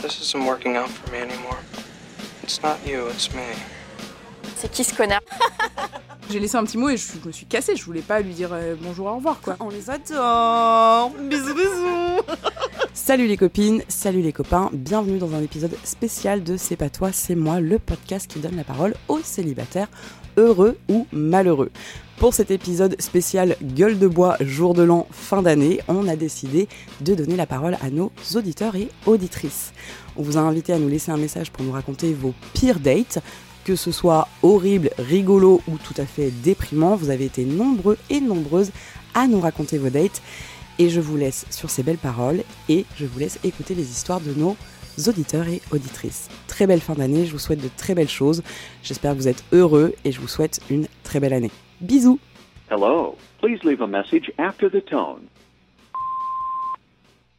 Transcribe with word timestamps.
This 0.00 0.20
isn't 0.20 0.46
working 0.46 0.76
out 0.76 0.88
for 0.88 1.10
me 1.12 1.18
anymore. 1.18 1.58
It's 2.42 2.62
not 2.62 2.76
you, 2.86 3.08
it's 3.08 3.34
me. 3.34 3.42
C'est 4.56 4.70
qui 4.70 4.84
ce 4.84 4.94
connard 4.94 5.20
J'ai 6.30 6.40
laissé 6.40 6.56
un 6.56 6.64
petit 6.64 6.78
mot 6.78 6.88
et 6.88 6.96
je, 6.96 7.06
me 7.24 7.32
suis 7.32 7.46
cassée. 7.46 7.76
Je 7.76 7.84
voulais 7.84 8.00
pas 8.00 8.20
lui 8.20 8.32
dire 8.32 8.50
euh, 8.52 8.74
bonjour, 8.80 9.06
au 9.06 9.16
revoir, 9.16 9.40
quoi. 9.40 9.56
On 9.60 9.68
les 9.68 9.90
adore 9.90 11.10
Bisous, 11.10 11.54
bisous 11.54 12.22
Salut 12.94 13.26
les 13.26 13.36
copines, 13.36 13.82
salut 13.88 14.22
les 14.22 14.32
copains, 14.32 14.70
bienvenue 14.72 15.18
dans 15.18 15.34
un 15.34 15.42
épisode 15.42 15.76
spécial 15.84 16.42
de 16.42 16.56
C'est 16.56 16.76
pas 16.76 16.88
toi, 16.88 17.12
c'est 17.12 17.34
moi, 17.34 17.60
le 17.60 17.78
podcast 17.78 18.28
qui 18.28 18.40
donne 18.40 18.56
la 18.56 18.64
parole 18.64 18.94
aux 19.08 19.20
célibataires, 19.20 19.88
heureux 20.36 20.76
ou 20.88 21.06
malheureux. 21.12 21.70
Pour 22.18 22.32
cet 22.32 22.50
épisode 22.50 23.00
spécial 23.00 23.56
Gueule 23.62 23.98
de 23.98 24.06
bois, 24.06 24.36
jour 24.40 24.72
de 24.72 24.82
l'an, 24.82 25.06
fin 25.10 25.42
d'année, 25.42 25.80
on 25.86 26.08
a 26.08 26.16
décidé 26.16 26.66
de 27.02 27.14
donner 27.14 27.36
la 27.36 27.46
parole 27.46 27.76
à 27.82 27.90
nos 27.90 28.10
auditeurs 28.34 28.74
et 28.74 28.88
auditrices. 29.04 29.72
On 30.16 30.22
vous 30.22 30.38
a 30.38 30.40
invité 30.40 30.72
à 30.72 30.78
nous 30.78 30.88
laisser 30.88 31.12
un 31.12 31.18
message 31.18 31.50
pour 31.50 31.62
nous 31.62 31.72
raconter 31.72 32.14
vos 32.14 32.32
pires 32.54 32.80
dates, 32.80 33.18
que 33.64 33.76
ce 33.76 33.92
soit 33.92 34.28
horrible, 34.42 34.90
rigolo 34.98 35.60
ou 35.68 35.76
tout 35.76 36.00
à 36.00 36.06
fait 36.06 36.30
déprimant. 36.42 36.96
Vous 36.96 37.10
avez 37.10 37.26
été 37.26 37.44
nombreux 37.44 37.98
et 38.08 38.20
nombreuses 38.20 38.70
à 39.12 39.26
nous 39.26 39.40
raconter 39.40 39.76
vos 39.76 39.90
dates. 39.90 40.22
Et 40.78 40.88
je 40.88 41.00
vous 41.00 41.16
laisse 41.16 41.44
sur 41.50 41.68
ces 41.68 41.82
belles 41.82 41.98
paroles 41.98 42.44
et 42.68 42.86
je 42.98 43.04
vous 43.04 43.18
laisse 43.18 43.38
écouter 43.44 43.74
les 43.74 43.90
histoires 43.90 44.20
de 44.20 44.32
nos 44.32 44.56
auditeurs 45.08 45.48
et 45.48 45.60
auditrices. 45.72 46.28
Très 46.48 46.66
belle 46.66 46.80
fin 46.80 46.94
d'année, 46.94 47.24
je 47.26 47.32
vous 47.32 47.38
souhaite 47.38 47.62
de 47.62 47.68
très 47.76 47.94
belles 47.94 48.08
choses. 48.08 48.42
J'espère 48.82 49.12
que 49.12 49.18
vous 49.18 49.28
êtes 49.28 49.44
heureux 49.52 49.92
et 50.04 50.12
je 50.12 50.20
vous 50.20 50.28
souhaite 50.28 50.60
une 50.70 50.86
très 51.02 51.20
belle 51.20 51.32
année. 51.32 51.50
Bisous. 51.80 52.18
Hello, 52.70 53.16
please 53.40 53.62
leave 53.64 53.80
a 53.82 53.86
message 53.86 54.32
after 54.38 54.68
the 54.68 54.84
tone. 54.84 55.28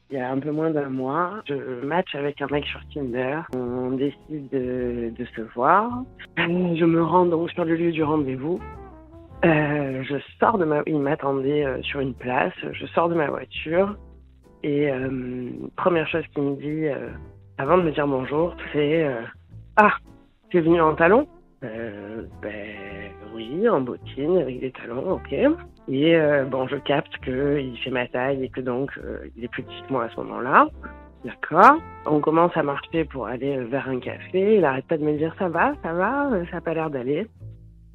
Il 0.10 0.18
y 0.18 0.22
a 0.22 0.32
un 0.32 0.40
peu 0.40 0.52
moins 0.52 0.72
d'un 0.72 0.90
mois, 0.90 1.42
je 1.50 1.84
match 1.86 2.16
avec 2.16 2.42
un 2.42 2.48
mec 2.48 2.66
sur 2.66 2.80
Tinder. 2.94 3.42
On 3.54 3.92
décide 3.92 4.50
de, 4.54 5.12
de 5.18 5.26
se 5.36 5.42
voir. 5.54 6.04
Je 6.38 6.86
me 6.86 7.04
rends 7.04 7.26
donc 7.26 7.52
sur 7.52 7.66
le 7.66 7.76
lieu 7.76 7.92
du 7.92 8.04
rendez-vous. 8.04 8.58
Euh, 9.44 10.04
je 10.04 10.16
sors 10.40 10.58
de 10.58 10.64
ma... 10.64 10.82
Il 10.88 11.00
m'attendait 11.00 11.66
euh, 11.66 11.82
sur 11.84 12.00
une 12.00 12.14
place. 12.14 12.54
Je 12.72 12.86
sors 12.88 13.10
de 13.10 13.16
ma 13.16 13.28
voiture. 13.28 13.98
Et 14.64 14.90
euh, 14.90 15.50
première 15.76 16.08
chose 16.08 16.24
qu'il 16.34 16.44
me 16.44 16.56
dit, 16.56 16.88
euh, 16.88 17.10
avant 17.58 17.78
de 17.78 17.84
me 17.84 17.92
dire 17.92 18.08
bonjour, 18.08 18.56
c'est 18.74 19.06
euh, 19.06 19.22
Ah, 19.76 19.94
tu 20.50 20.58
es 20.58 20.62
venu 20.62 20.80
en 20.82 20.96
talons 20.96 21.28
Ben 21.62 22.28
oui, 23.36 23.68
en 23.70 23.82
bottine, 23.82 24.38
avec 24.38 24.60
des 24.60 24.72
talons, 24.72 25.14
ok. 25.14 25.34
Et 25.90 26.18
bon, 26.50 26.68
je 26.68 26.76
capte 26.78 27.16
qu'il 27.24 27.78
fait 27.78 27.92
ma 27.92 28.08
taille 28.08 28.44
et 28.44 28.50
que 28.50 28.62
donc 28.62 28.92
il 29.36 29.44
est 29.44 29.48
plus 29.48 29.64
petit 29.64 29.84
que 29.88 29.94
moi 29.94 30.06
à 30.06 30.10
ce 30.10 30.18
moment-là. 30.18 30.68
D'accord. 31.24 31.78
On 32.06 32.20
commence 32.20 32.56
à 32.56 32.64
marcher 32.64 33.06
pour 33.06 33.28
aller 33.28 33.58
vers 33.58 33.90
un 33.90 34.00
café. 34.00 34.58
Il 34.58 34.66
arrête 34.66 34.86
pas 34.88 34.98
de 34.98 35.04
me 35.04 35.18
dire 35.18 35.36
ça 35.38 35.50
va, 35.50 35.74
ça 35.84 35.94
va, 35.94 36.30
ça 36.52 36.58
a 36.58 36.62
pas 36.62 36.74
l'air 36.74 36.90
d'aller. 36.90 37.28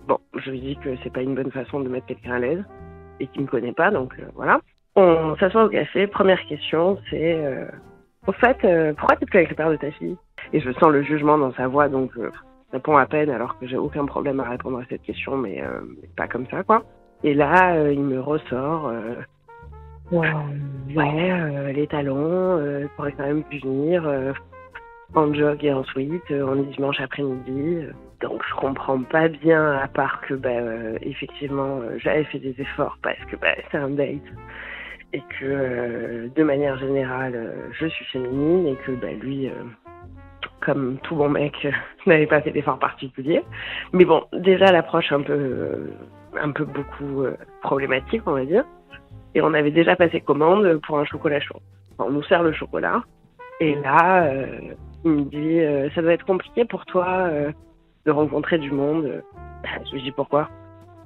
Bon, 0.06 0.18
je 0.34 0.50
lui 0.50 0.60
dis 0.60 0.76
que 0.76 0.96
c'est 1.02 1.12
pas 1.12 1.22
une 1.22 1.34
bonne 1.34 1.50
façon 1.50 1.80
de 1.80 1.88
mettre 1.88 2.06
quelqu'un 2.06 2.32
à 2.32 2.38
l'aise 2.38 2.64
et 3.20 3.26
qu'il 3.28 3.42
me 3.42 3.46
connaît 3.46 3.72
pas, 3.72 3.90
donc 3.90 4.14
euh, 4.18 4.24
voilà. 4.34 4.60
On 4.96 5.36
s'assoit 5.36 5.64
au 5.64 5.68
café. 5.68 6.06
Première 6.06 6.44
question, 6.46 6.98
c'est 7.08 7.34
euh, 7.34 7.66
au 8.26 8.32
fait, 8.32 8.56
euh, 8.64 8.92
pourquoi 8.94 9.16
t'es 9.16 9.26
plus 9.26 9.38
avec 9.38 9.50
le 9.50 9.56
père 9.56 9.70
de 9.70 9.76
ta 9.76 9.90
fille? 9.90 10.16
Et 10.52 10.60
je 10.60 10.70
sens 10.72 10.90
le 10.90 11.02
jugement 11.02 11.38
dans 11.38 11.52
sa 11.54 11.66
voix, 11.68 11.88
donc 11.88 12.10
je 12.16 12.22
réponds 12.72 12.96
à 12.96 13.06
peine 13.06 13.30
alors 13.30 13.58
que 13.58 13.66
j'ai 13.66 13.76
aucun 13.76 14.06
problème 14.06 14.40
à 14.40 14.48
répondre 14.48 14.78
à 14.78 14.84
cette 14.88 15.02
question, 15.02 15.36
mais, 15.36 15.62
mais 16.00 16.08
pas 16.16 16.26
comme 16.28 16.46
ça, 16.50 16.62
quoi. 16.62 16.82
Et 17.24 17.34
là, 17.34 17.90
il 17.90 18.00
me 18.00 18.20
ressort. 18.20 18.92
ouais, 20.94 21.72
les 21.72 21.86
talons, 21.86 22.58
euh, 22.58 22.86
pourrait 22.96 23.12
quand 23.12 23.24
même 23.24 23.44
venir 23.50 24.04
en 25.14 25.32
jog 25.34 25.64
et 25.64 25.72
en 25.72 25.84
sweat, 25.84 26.22
on 26.30 26.58
est 26.58 26.74
dimanche 26.74 27.00
après-midi. 27.00 27.86
Donc 28.22 28.40
je 28.48 28.54
comprends 28.54 29.02
pas 29.02 29.28
bien, 29.28 29.72
à 29.78 29.88
part 29.88 30.20
que 30.22 30.34
bah, 30.34 30.48
euh, 30.50 30.96
effectivement 31.02 31.80
euh, 31.80 31.98
j'avais 31.98 32.24
fait 32.24 32.38
des 32.38 32.54
efforts 32.58 32.96
parce 33.02 33.18
que 33.24 33.36
bah, 33.36 33.48
c'est 33.70 33.78
un 33.78 33.90
date 33.90 34.22
et 35.12 35.20
que 35.20 35.44
euh, 35.44 36.28
de 36.34 36.42
manière 36.42 36.78
générale 36.78 37.54
je 37.72 37.86
suis 37.86 38.04
féminine 38.06 38.66
et 38.66 38.76
que 38.76 38.92
bah, 38.92 39.12
lui, 39.12 39.50
comme 40.60 40.98
tout 41.02 41.16
bon 41.16 41.28
mec, 41.28 41.54
n'avait 42.06 42.26
pas 42.26 42.40
fait 42.40 42.50
d'efforts 42.50 42.78
particuliers. 42.78 43.42
Mais 43.92 44.04
bon, 44.04 44.24
déjà 44.32 44.66
l'approche 44.66 45.12
un 45.12 45.22
peu, 45.22 45.90
un 46.40 46.50
peu 46.50 46.64
beaucoup 46.64 47.24
problématique, 47.62 48.22
on 48.26 48.32
va 48.32 48.44
dire. 48.44 48.64
Et 49.34 49.42
on 49.42 49.54
avait 49.54 49.70
déjà 49.70 49.96
passé 49.96 50.20
commande 50.20 50.80
pour 50.86 50.98
un 50.98 51.04
chocolat 51.04 51.40
chaud. 51.40 51.60
on 51.98 52.10
nous 52.10 52.22
sert 52.24 52.42
le 52.42 52.52
chocolat 52.52 53.02
et 53.60 53.74
là 53.76 54.30
il 55.04 55.10
me 55.10 55.22
dit 55.22 55.92
ça 55.94 56.02
doit 56.02 56.12
être 56.12 56.26
compliqué 56.26 56.64
pour 56.66 56.84
toi 56.84 57.30
de 58.04 58.10
rencontrer 58.10 58.58
du 58.58 58.70
monde. 58.70 59.22
Je 59.86 59.92
lui 59.92 60.02
dis 60.02 60.12
pourquoi? 60.12 60.48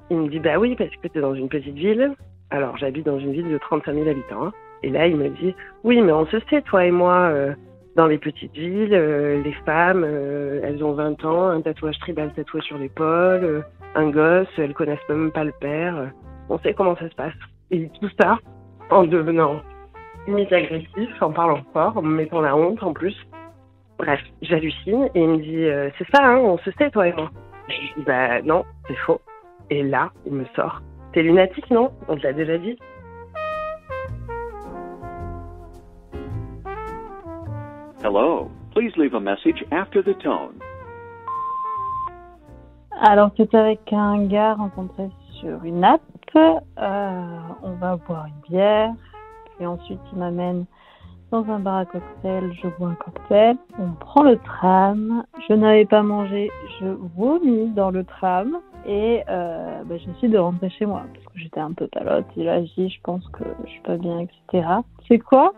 Il 0.09 0.17
me 0.17 0.27
dit 0.29 0.39
bah 0.39 0.57
oui 0.57 0.75
parce 0.75 0.95
que 0.97 1.07
tu 1.07 1.17
es 1.17 1.21
dans 1.21 1.33
une 1.33 1.49
petite 1.49 1.75
ville. 1.75 2.15
Alors 2.49 2.77
j'habite 2.77 3.05
dans 3.05 3.19
une 3.19 3.33
ville 3.33 3.49
de 3.49 3.57
35 3.57 3.93
000 3.93 4.07
habitants. 4.07 4.45
Hein. 4.45 4.53
Et 4.83 4.89
là 4.89 5.07
il 5.07 5.17
me 5.17 5.29
dit 5.29 5.55
oui 5.83 6.01
mais 6.01 6.11
on 6.11 6.25
se 6.27 6.39
sait 6.49 6.61
toi 6.61 6.85
et 6.85 6.91
moi 6.91 7.29
euh, 7.29 7.53
dans 7.95 8.07
les 8.07 8.17
petites 8.17 8.53
villes 8.53 8.93
euh, 8.93 9.41
les 9.41 9.53
femmes 9.65 10.03
euh, 10.05 10.61
elles 10.63 10.83
ont 10.83 10.93
20 10.93 11.25
ans 11.25 11.47
un 11.47 11.61
tatouage 11.61 11.97
tribal 11.99 12.31
tatoué 12.33 12.61
sur 12.61 12.77
l'épaule 12.77 13.65
un 13.95 14.09
gosse 14.09 14.47
elles 14.57 14.73
connaissent 14.73 15.09
même 15.09 15.31
pas 15.31 15.43
le 15.43 15.53
père 15.59 16.11
on 16.49 16.59
sait 16.59 16.73
comment 16.73 16.95
ça 16.95 17.09
se 17.09 17.15
passe. 17.15 17.33
Et 17.71 17.89
tout 17.99 18.09
ça 18.19 18.37
en 18.89 19.03
devenant 19.03 19.59
limite 20.27 20.53
agressif 20.53 21.21
en 21.21 21.31
parlant 21.31 21.61
fort 21.73 21.97
en 21.97 22.01
me 22.01 22.15
mettant 22.15 22.39
la 22.39 22.55
honte 22.55 22.81
en 22.83 22.93
plus. 22.93 23.15
Bref, 23.97 24.21
j'hallucine 24.41 25.09
et 25.15 25.21
il 25.21 25.27
me 25.27 25.37
dit 25.37 25.91
c'est 25.97 26.07
ça, 26.15 26.23
hein, 26.23 26.37
on 26.37 26.57
se 26.59 26.71
sait 26.71 26.89
toi 26.91 27.07
et 27.07 27.13
moi. 27.13 27.29
Je 27.67 27.99
dis 27.99 28.05
bah 28.05 28.41
non, 28.43 28.63
c'est 28.87 28.95
faux. 28.95 29.19
Et 29.69 29.83
là, 29.83 30.11
il 30.25 30.33
me 30.33 30.45
sort 30.55 30.81
t'es 31.13 31.23
lunatique 31.23 31.69
non 31.71 31.91
On 32.07 32.15
te 32.15 32.23
l'a 32.23 32.33
déjà 32.33 32.57
dit. 32.57 32.77
Hello, 38.03 38.49
please 38.73 38.95
leave 38.95 39.15
a 39.15 39.19
message 39.19 39.65
after 39.71 40.01
the 40.01 40.17
tone. 40.19 40.59
Alors 43.01 43.31
c'est 43.37 43.53
avec 43.53 43.93
un 43.93 44.25
gars 44.25 44.55
rencontré 44.55 45.09
sur 45.39 45.63
une 45.63 45.83
app. 45.83 46.01
Euh, 46.35 47.39
on 47.63 47.71
va 47.73 47.95
boire 47.95 48.25
une 48.27 48.49
bière 48.49 48.93
et 49.59 49.65
ensuite 49.65 49.99
il 50.11 50.19
m'amène 50.19 50.65
dans 51.31 51.45
un 51.49 51.59
bar 51.59 51.77
à 51.77 51.85
cocktail, 51.85 52.51
je 52.61 52.67
bois 52.77 52.89
un 52.89 52.95
cocktail, 52.95 53.57
on 53.79 53.91
prend 53.99 54.23
le 54.23 54.37
tram, 54.37 55.23
je 55.47 55.53
n'avais 55.53 55.85
pas 55.85 56.01
mangé, 56.01 56.49
je 56.79 56.87
vomis 57.17 57.69
dans 57.71 57.91
le 57.91 58.03
tram 58.03 58.59
et 58.85 59.23
euh, 59.29 59.83
bah, 59.83 59.95
de 59.95 60.37
rentrer 60.37 60.69
chez 60.69 60.85
moi 60.85 61.03
parce 61.13 61.25
que 61.25 61.39
j'étais 61.39 61.59
un 61.59 61.73
peu 61.73 61.87
palote. 61.87 62.25
Il 62.37 62.47
a 62.47 62.61
dit, 62.61 62.89
je 62.89 63.01
pense 63.03 63.27
que 63.29 63.43
je 63.65 63.69
suis 63.71 63.81
pas 63.81 63.97
bien, 63.97 64.19
etc. 64.19 64.67
C'est 65.07 65.19
quoi? 65.19 65.53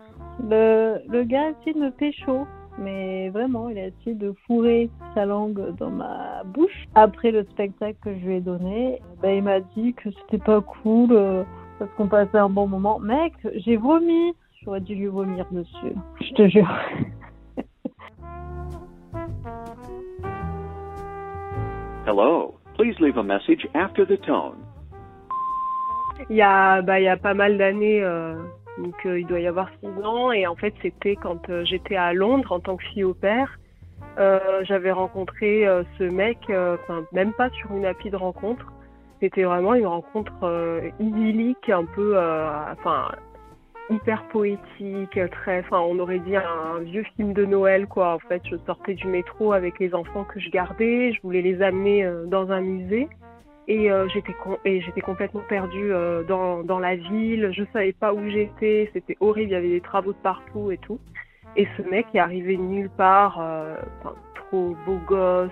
Le, 0.48 0.98
le 1.08 1.24
gars 1.24 1.42
a 1.42 1.50
essayé 1.50 1.74
de 1.74 1.80
me 1.80 1.90
pécho, 1.90 2.46
mais 2.78 3.28
vraiment, 3.30 3.68
il 3.68 3.78
a 3.78 3.86
essayé 3.86 4.14
de 4.14 4.34
fourrer 4.46 4.90
sa 5.14 5.26
langue 5.26 5.76
dans 5.76 5.90
ma 5.90 6.42
bouche. 6.44 6.86
Après 6.94 7.30
le 7.30 7.44
spectacle 7.44 7.96
que 8.02 8.12
je 8.18 8.26
lui 8.26 8.36
ai 8.36 8.40
donné, 8.40 9.00
bah, 9.22 9.32
il 9.32 9.42
m'a 9.42 9.60
dit 9.60 9.94
que 9.94 10.10
c'était 10.10 10.42
pas 10.42 10.60
cool 10.60 11.10
euh, 11.12 11.44
parce 11.78 11.90
qu'on 11.92 12.08
passait 12.08 12.38
un 12.38 12.48
bon 12.48 12.66
moment. 12.66 12.98
Mec, 12.98 13.32
j'ai 13.54 13.76
vomi 13.76 14.34
J'aurais 14.62 14.80
dû 14.80 14.94
lui 14.94 15.06
vomir 15.06 15.46
dessus. 15.50 15.94
Je 16.20 16.34
te 16.34 16.48
jure. 16.48 16.68
Hello. 22.06 22.54
Please 22.76 22.94
leave 23.00 23.16
a 23.18 23.22
message 23.22 23.66
after 23.74 24.04
the 24.04 24.20
tone. 24.20 24.58
Il 26.28 26.36
y 26.36 26.42
a, 26.42 26.82
bah, 26.82 27.00
il 27.00 27.04
y 27.04 27.08
a 27.08 27.16
pas 27.16 27.32
mal 27.32 27.56
d'années, 27.56 28.02
euh, 28.02 28.34
donc 28.78 28.94
euh, 29.06 29.20
il 29.20 29.26
doit 29.26 29.40
y 29.40 29.46
avoir 29.46 29.70
six 29.80 30.04
ans, 30.04 30.30
et 30.30 30.46
en 30.46 30.56
fait 30.56 30.74
c'était 30.82 31.16
quand 31.16 31.48
euh, 31.48 31.64
j'étais 31.64 31.96
à 31.96 32.12
Londres 32.12 32.52
en 32.52 32.60
tant 32.60 32.76
que 32.76 32.84
fille 32.84 33.04
au 33.04 33.14
père. 33.14 33.58
J'avais 34.62 34.92
rencontré 34.92 35.64
ce 35.96 36.04
mec, 36.04 36.36
enfin 36.50 37.04
même 37.12 37.32
pas 37.32 37.48
sur 37.50 37.72
une 37.74 37.86
appli 37.86 38.10
de 38.10 38.16
rencontre. 38.16 38.66
C'était 39.18 39.44
vraiment 39.44 39.72
une 39.72 39.86
rencontre 39.86 40.92
idyllique, 41.00 41.70
un 41.70 41.86
peu, 41.86 42.18
enfin 42.18 43.08
hyper 43.90 44.22
poétique, 44.28 45.18
très, 45.32 45.60
enfin, 45.60 45.80
on 45.80 45.98
aurait 45.98 46.20
dit 46.20 46.36
un, 46.36 46.78
vieux 46.80 47.04
film 47.16 47.32
de 47.32 47.44
Noël, 47.44 47.86
quoi. 47.86 48.14
En 48.14 48.18
fait, 48.20 48.42
je 48.48 48.56
sortais 48.66 48.94
du 48.94 49.06
métro 49.08 49.52
avec 49.52 49.78
les 49.78 49.94
enfants 49.94 50.24
que 50.24 50.38
je 50.40 50.48
gardais, 50.50 51.12
je 51.12 51.20
voulais 51.22 51.42
les 51.42 51.60
amener 51.60 52.04
euh, 52.04 52.24
dans 52.26 52.50
un 52.50 52.60
musée. 52.60 53.08
Et 53.68 53.90
euh, 53.90 54.08
j'étais 54.08 55.00
complètement 55.00 55.42
perdue 55.48 55.92
euh, 55.92 56.22
dans, 56.24 56.78
la 56.78 56.96
ville, 56.96 57.52
je 57.52 57.62
savais 57.72 57.92
pas 57.92 58.12
où 58.12 58.28
j'étais, 58.28 58.90
c'était 58.92 59.16
horrible, 59.20 59.50
il 59.50 59.52
y 59.52 59.56
avait 59.56 59.68
des 59.68 59.80
travaux 59.80 60.12
de 60.12 60.18
partout 60.18 60.70
et 60.70 60.78
tout. 60.78 60.98
Et 61.56 61.68
ce 61.76 61.82
mec 61.82 62.06
est 62.14 62.18
arrivé 62.18 62.56
nulle 62.56 62.90
part, 62.90 63.42
trop 64.34 64.76
beau 64.86 64.98
gosse, 65.06 65.50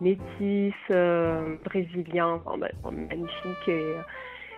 métis, 0.00 0.74
brésilien, 1.64 2.40
magnifique 2.90 3.70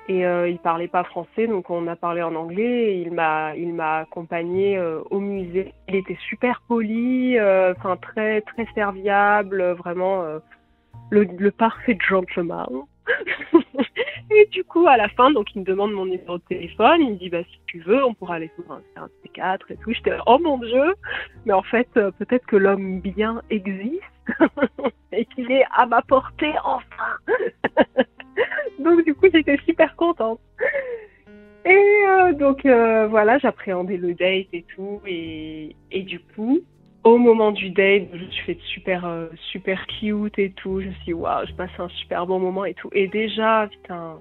Et 0.09 0.27
euh, 0.27 0.49
il 0.49 0.59
parlait 0.59 0.89
pas 0.89 1.05
français, 1.05 1.47
donc 1.47 1.71
on 1.71 1.87
a 1.87 1.97
parlé 1.97 2.23
en 2.23 2.35
anglais. 2.35 2.95
Et 2.95 3.03
il 3.03 3.13
m'a, 3.13 3.57
il 3.57 3.73
m'a 3.73 4.01
accompagné 4.01 4.77
euh, 4.77 5.01
au 5.11 5.19
musée. 5.19 5.73
Il 5.89 5.97
était 5.97 6.19
super 6.29 6.63
poli, 6.69 7.39
euh, 7.39 7.73
enfin 7.77 7.97
très 7.97 8.43
très 8.43 8.67
serviable, 8.75 9.63
vraiment 9.73 10.23
euh, 10.23 10.39
le, 11.11 11.25
le 11.25 11.51
parfait 11.51 11.97
gentleman. 12.07 12.85
et 14.31 14.47
du 14.47 14.65
coup, 14.65 14.87
à 14.87 14.97
la 14.97 15.09
fin, 15.11 15.31
donc 15.31 15.55
il 15.55 15.61
me 15.61 15.65
demande 15.65 15.93
mon 15.93 16.07
numéro 16.07 16.39
de 16.39 16.43
téléphone. 16.45 17.01
Il 17.01 17.11
me 17.13 17.17
dit 17.17 17.31
bah 17.31 17.43
si 17.43 17.59
tu 17.67 17.81
veux, 17.81 18.05
on 18.05 18.15
pourra 18.15 18.37
aller 18.37 18.51
faire 18.57 18.79
un 18.97 19.09
C4 19.25 19.61
et 19.71 19.77
tout. 19.77 19.93
J'étais 19.93 20.17
oh 20.27 20.39
mon 20.39 20.59
dieu, 20.59 20.95
mais 21.45 21.53
en 21.53 21.63
fait 21.63 21.89
euh, 21.97 22.11
peut-être 22.19 22.47
que 22.47 22.57
l'homme 22.57 23.01
bien 23.01 23.43
existe 23.51 24.03
et 25.13 25.25
qu'il 25.27 25.51
est 25.51 25.65
à 25.75 25.87
ma 25.87 26.03
portée 26.03 26.53
enfin. 26.65 27.17
donc 28.79 29.05
du 29.05 29.15
coup, 29.15 29.27
j'étais 29.33 29.59
super 29.67 29.95
contente. 29.97 30.41
Et 31.65 32.05
euh, 32.07 32.33
donc 32.35 32.67
euh, 32.67 33.07
voilà, 33.07 33.39
j'appréhendais 33.39 33.97
le 33.97 34.15
date 34.15 34.49
et 34.53 34.65
tout, 34.75 35.01
et, 35.07 35.75
et 35.91 36.03
du 36.03 36.21
coup, 36.21 36.61
au 37.05 37.17
moment 37.17 37.53
du 37.53 37.71
date, 37.71 38.09
je 38.13 38.25
suis 38.31 38.45
fait 38.45 38.59
super 38.75 39.07
euh, 39.07 39.29
super 39.51 39.87
cute 39.87 40.39
et 40.39 40.51
tout. 40.53 40.81
Je 40.81 40.89
me 40.89 40.93
suis 40.93 41.05
dit, 41.07 41.15
waouh, 41.15 41.47
je 41.47 41.55
passe 41.55 41.71
un 41.79 41.89
super 41.89 42.27
bon 42.27 42.39
moment 42.39 42.67
et 42.67 42.75
tout. 42.75 42.91
Et 42.93 43.09
déjà, 43.09 43.67
putain, 43.71 44.19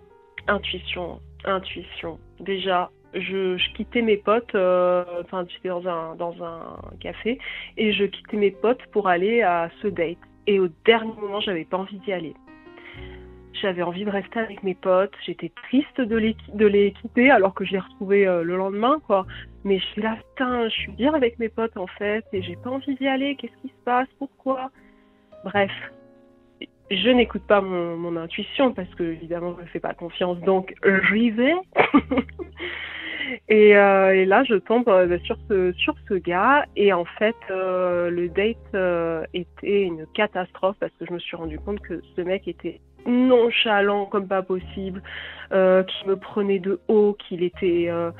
intuition, 0.47 1.19
intuition. 1.43 2.17
Déjà, 2.39 2.91
je, 3.13 3.57
quittais 3.75 4.01
mes 4.01 4.17
potes, 4.17 4.55
enfin 4.55 5.45
j'étais 5.49 5.69
dans 5.69 5.85
un 5.85 6.15
dans 6.15 6.35
un 6.41 6.77
café 7.01 7.39
et 7.77 7.91
je 7.91 8.05
quittais 8.05 8.37
mes 8.37 8.51
potes 8.51 8.85
pour 8.93 9.09
aller 9.09 9.41
à 9.41 9.69
ce 9.81 9.87
date. 9.87 10.17
Et 10.47 10.59
au 10.59 10.69
dernier 10.85 11.13
moment, 11.19 11.41
j'avais 11.41 11.65
pas 11.65 11.77
envie 11.77 11.99
d'y 11.99 12.13
aller. 12.13 12.33
J'avais 13.61 13.83
envie 13.83 14.03
de 14.03 14.09
rester 14.09 14.39
avec 14.39 14.63
mes 14.63 14.73
potes. 14.73 15.13
J'étais 15.25 15.51
triste 15.67 16.01
de 16.01 16.15
les, 16.17 16.35
de 16.53 16.65
les 16.65 16.91
quitter 16.91 17.29
alors 17.29 17.53
que 17.53 17.63
je 17.63 17.73
les 17.73 17.79
retrouvais 17.79 18.25
euh, 18.25 18.43
le 18.43 18.57
lendemain, 18.57 18.99
quoi. 19.05 19.25
Mais 19.63 19.79
je 19.79 19.85
suis 19.85 20.01
là, 20.01 20.17
je 20.39 20.69
suis 20.69 20.91
bien 20.91 21.13
avec 21.13 21.39
mes 21.39 21.49
potes 21.49 21.77
en 21.77 21.87
fait 21.87 22.25
et 22.33 22.41
j'ai 22.41 22.55
pas 22.55 22.71
envie 22.71 22.95
d'y 22.95 23.07
aller. 23.07 23.35
Qu'est-ce 23.35 23.61
qui 23.61 23.69
se 23.69 23.83
passe? 23.85 24.07
Pourquoi? 24.17 24.71
Bref, 25.45 25.71
je 26.89 27.09
n'écoute 27.09 27.43
pas 27.47 27.61
mon, 27.61 27.95
mon 27.95 28.17
intuition 28.17 28.73
parce 28.73 28.93
que 28.95 29.03
évidemment 29.03 29.55
je 29.57 29.63
ne 29.63 29.67
fais 29.67 29.79
pas 29.79 29.93
confiance, 29.93 30.39
donc 30.39 30.73
j'y 31.11 31.29
vais. 31.29 31.53
et, 33.49 33.77
euh, 33.77 34.15
et 34.15 34.25
là, 34.25 34.43
je 34.43 34.55
tombe 34.55 34.89
euh, 34.89 35.17
sur 35.19 35.37
ce 35.47 35.71
sur 35.73 35.95
ce 36.09 36.15
gars 36.15 36.65
et 36.75 36.91
en 36.91 37.05
fait, 37.05 37.35
le 37.49 38.27
date 38.29 39.27
était 39.33 39.83
une 39.83 40.07
catastrophe 40.13 40.75
parce 40.79 40.91
que 40.99 41.05
je 41.05 41.13
me 41.13 41.19
suis 41.19 41.37
rendu 41.37 41.59
compte 41.59 41.79
que 41.81 42.01
ce 42.15 42.21
mec 42.21 42.47
était 42.47 42.81
nonchalant 43.05 44.05
comme 44.05 44.27
pas 44.27 44.41
possible, 44.41 45.01
euh, 45.51 45.83
qui 45.83 46.07
me 46.07 46.15
prenait 46.15 46.59
de 46.59 46.79
haut, 46.87 47.15
euh, 47.31 48.11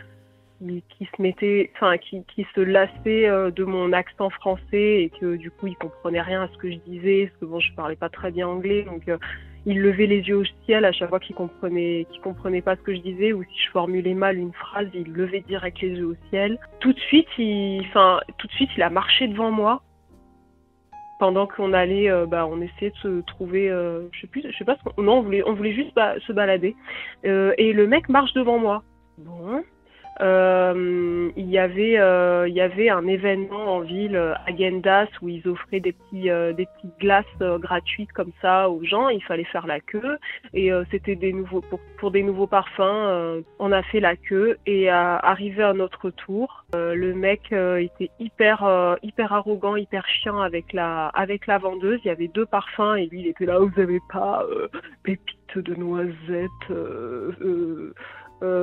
qui, 0.62 1.06
se 1.06 1.21
mettait, 1.21 1.71
enfin 1.75 1.97
qui, 1.97 2.24
se 2.56 2.62
lassait 2.62 3.27
euh, 3.27 3.51
de 3.51 3.63
mon 3.63 3.91
accent 3.91 4.30
français 4.30 5.03
et 5.03 5.12
que 5.19 5.35
du 5.35 5.51
coup 5.51 5.68
il 5.68 5.75
comprenait 5.75 6.21
rien 6.21 6.44
à 6.44 6.47
ce 6.47 6.57
que 6.57 6.71
je 6.71 6.77
disais, 6.88 7.27
parce 7.27 7.39
que 7.39 7.45
bon 7.45 7.59
je 7.59 7.74
parlais 7.74 7.95
pas 7.95 8.09
très 8.09 8.31
bien 8.31 8.47
anglais, 8.47 8.83
donc 8.83 9.09
il 9.65 9.80
levait 9.80 10.07
les 10.07 10.21
yeux 10.21 10.38
au 10.38 10.45
ciel 10.65 10.86
à 10.86 10.91
chaque 10.91 11.09
fois 11.09 11.19
qu'il 11.19 11.36
comprenait 11.36 12.06
qu'il 12.12 12.21
comprenait 12.21 12.62
pas 12.62 12.75
ce 12.75 12.81
que 12.81 12.94
je 12.94 13.01
disais 13.01 13.33
ou 13.33 13.44
si 13.44 13.63
je 13.65 13.71
formulais 13.71 14.13
mal 14.13 14.38
une 14.38 14.53
phrase, 14.53 14.88
il 14.94 15.12
levait 15.12 15.41
direct 15.41 15.81
les 15.81 15.89
yeux 15.89 16.07
au 16.07 16.15
ciel. 16.29 16.59
Tout 16.79 16.94
de 16.94 17.00
suite, 17.00 17.27
enfin 17.89 18.19
tout 18.38 18.47
de 18.47 18.53
suite 18.53 18.69
il 18.77 18.83
a 18.83 18.89
marché 18.89 19.27
devant 19.27 19.51
moi 19.51 19.81
pendant 21.19 21.48
qu'on 21.48 21.74
allait, 21.74 22.10
euh, 22.10 22.25
bah, 22.25 22.48
on 22.48 22.62
essayait 22.62 22.92
de 22.92 22.95
se 22.98 23.21
trouver, 23.21 23.69
euh, 23.69 24.07
je 24.12 24.21
sais 24.21 24.27
plus, 24.27 24.44
je 24.50 24.57
sais 24.57 24.65
pas, 24.65 24.75
ce 24.77 24.83
qu'on- 24.83 25.01
non, 25.01 25.19
on 25.19 25.21
voulait, 25.21 25.44
on 25.45 25.54
voulait 25.54 25.74
juste 25.74 25.94
se 26.27 26.33
balader. 26.33 26.75
Euh, 27.25 27.54
et 27.57 27.74
le 27.74 27.88
mec 27.88 28.10
marche 28.10 28.33
devant 28.33 28.57
moi. 28.60 28.83
Bon. 29.18 29.63
Euh, 30.21 31.31
il 31.36 31.50
y 31.50 31.57
avait, 31.57 31.98
euh, 31.98 32.48
il 32.48 32.54
y 32.54 32.62
avait 32.62 32.89
un 32.89 33.07
événement 33.07 33.75
en 33.75 33.80
ville, 33.80 34.15
euh, 34.15 34.33
à 34.45 34.56
Gendas, 34.56 35.07
où 35.21 35.30
ils 35.30 35.48
offraient 35.48 35.80
des 35.80 35.94
petits, 35.94 36.30
euh, 36.30 36.54
des 36.54 36.68
petites 36.68 37.00
glaces 37.00 37.25
euh, 37.42 37.57
gratuites 37.57 38.12
comme 38.12 38.31
ça 38.42 38.69
aux 38.69 38.83
gens. 38.83 39.10
Il 39.10 39.24
fallait 39.24 39.44
faire 39.45 39.65
la 39.65 39.80
queue 39.80 40.18
et 40.54 40.71
euh, 40.71 40.83
c'était 40.92 41.15
des 41.15 41.33
nouveaux 41.33 41.62
pour, 41.62 41.80
pour 41.98 42.12
des 42.12 42.24
nouveaux 42.24 42.48
parfums. 42.48 42.81
euh, 42.81 43.42
on 43.60 43.71
a 43.71 43.81
fait 43.83 44.00
la 44.00 44.15
queue 44.15 44.57
et 44.65 44.89
arrivé 44.89 45.63
à 45.63 45.74
notre 45.74 46.10
tour, 46.10 46.65
euh, 46.75 46.94
le 46.94 47.13
mec 47.13 47.51
euh, 47.51 47.77
était 47.77 48.12
hyper, 48.19 48.63
euh, 48.63 48.95
hyper 49.01 49.33
arrogant, 49.33 49.75
hyper 49.75 50.06
chiant 50.07 50.39
avec 50.39 50.74
la, 50.74 51.07
avec 51.07 51.48
la 51.48 51.57
vendeuse. 51.57 52.00
Il 52.04 52.07
y 52.07 52.12
avait 52.12 52.27
deux 52.27 52.45
parfums 52.45 52.95
et 52.98 53.07
lui 53.07 53.21
il 53.21 53.27
était 53.27 53.45
là. 53.45 53.60
Vous 53.60 53.80
avez 53.80 54.00
pas 54.12 54.45
euh, 54.50 54.68
pépites 55.04 55.57
de 55.57 55.75
noisettes. 55.75 56.69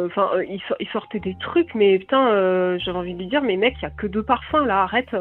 Enfin, 0.06 0.30
euh, 0.34 0.44
il, 0.44 0.60
sor- 0.62 0.76
il 0.80 0.88
sortait 0.88 1.20
des 1.20 1.36
trucs, 1.40 1.74
mais 1.74 1.98
putain, 1.98 2.28
euh, 2.28 2.78
j'avais 2.78 2.98
envie 2.98 3.14
de 3.14 3.18
lui 3.18 3.26
dire, 3.26 3.42
mais 3.42 3.56
mec, 3.56 3.74
il 3.78 3.82
y 3.82 3.86
a 3.86 3.90
que 3.90 4.06
deux 4.06 4.22
parfums 4.22 4.64
là, 4.66 4.82
arrête. 4.82 5.14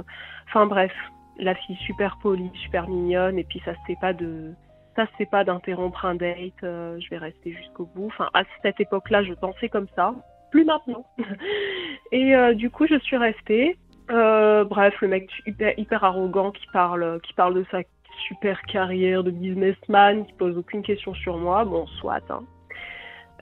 Enfin 0.48 0.66
bref, 0.66 0.92
la 1.38 1.56
fille 1.56 1.76
super 1.78 2.18
polie, 2.22 2.52
super 2.56 2.88
mignonne, 2.88 3.38
et 3.40 3.44
puis 3.44 3.62
ça 3.66 3.74
se 3.74 3.80
fait 3.88 3.98
pas 4.02 4.14
de, 4.14 4.52
ça 4.96 5.06
se 5.18 5.24
pas 5.26 5.44
d'interrompre 5.44 6.06
un 6.06 6.16
date. 6.16 6.64
euh, 6.64 7.00
je 7.00 7.10
vais 7.10 7.18
rester 7.18 7.54
jusqu'au 7.54 7.86
bout. 7.96 8.08
Enfin, 8.08 8.30
à 8.34 8.44
cette 8.62 8.80
époque-là, 8.80 9.24
je 9.24 9.34
pensais 9.34 9.70
comme 9.70 9.88
ça, 9.96 10.14
plus 10.52 10.66
maintenant. 10.66 11.06
et 12.12 12.36
euh, 12.36 12.54
du 12.54 12.70
coup, 12.70 12.86
je 12.88 13.00
suis 13.00 13.18
restée. 13.18 13.78
Euh, 14.12 14.64
bref, 14.66 15.00
le 15.02 15.08
mec 15.08 15.30
hyper, 15.46 15.78
hyper 15.78 16.04
arrogant 16.04 16.52
qui 16.52 16.66
parle, 16.74 17.20
qui 17.22 17.34
parle 17.34 17.54
de 17.54 17.66
sa 17.72 17.80
super 18.28 18.62
carrière 18.64 19.24
de 19.24 19.32
businessman, 19.32 20.26
qui 20.26 20.34
pose 20.34 20.58
aucune 20.58 20.82
question 20.82 21.14
sur 21.14 21.38
moi. 21.38 21.64
Bon, 21.64 21.86
soit. 21.88 22.30
Hein. 22.30 22.42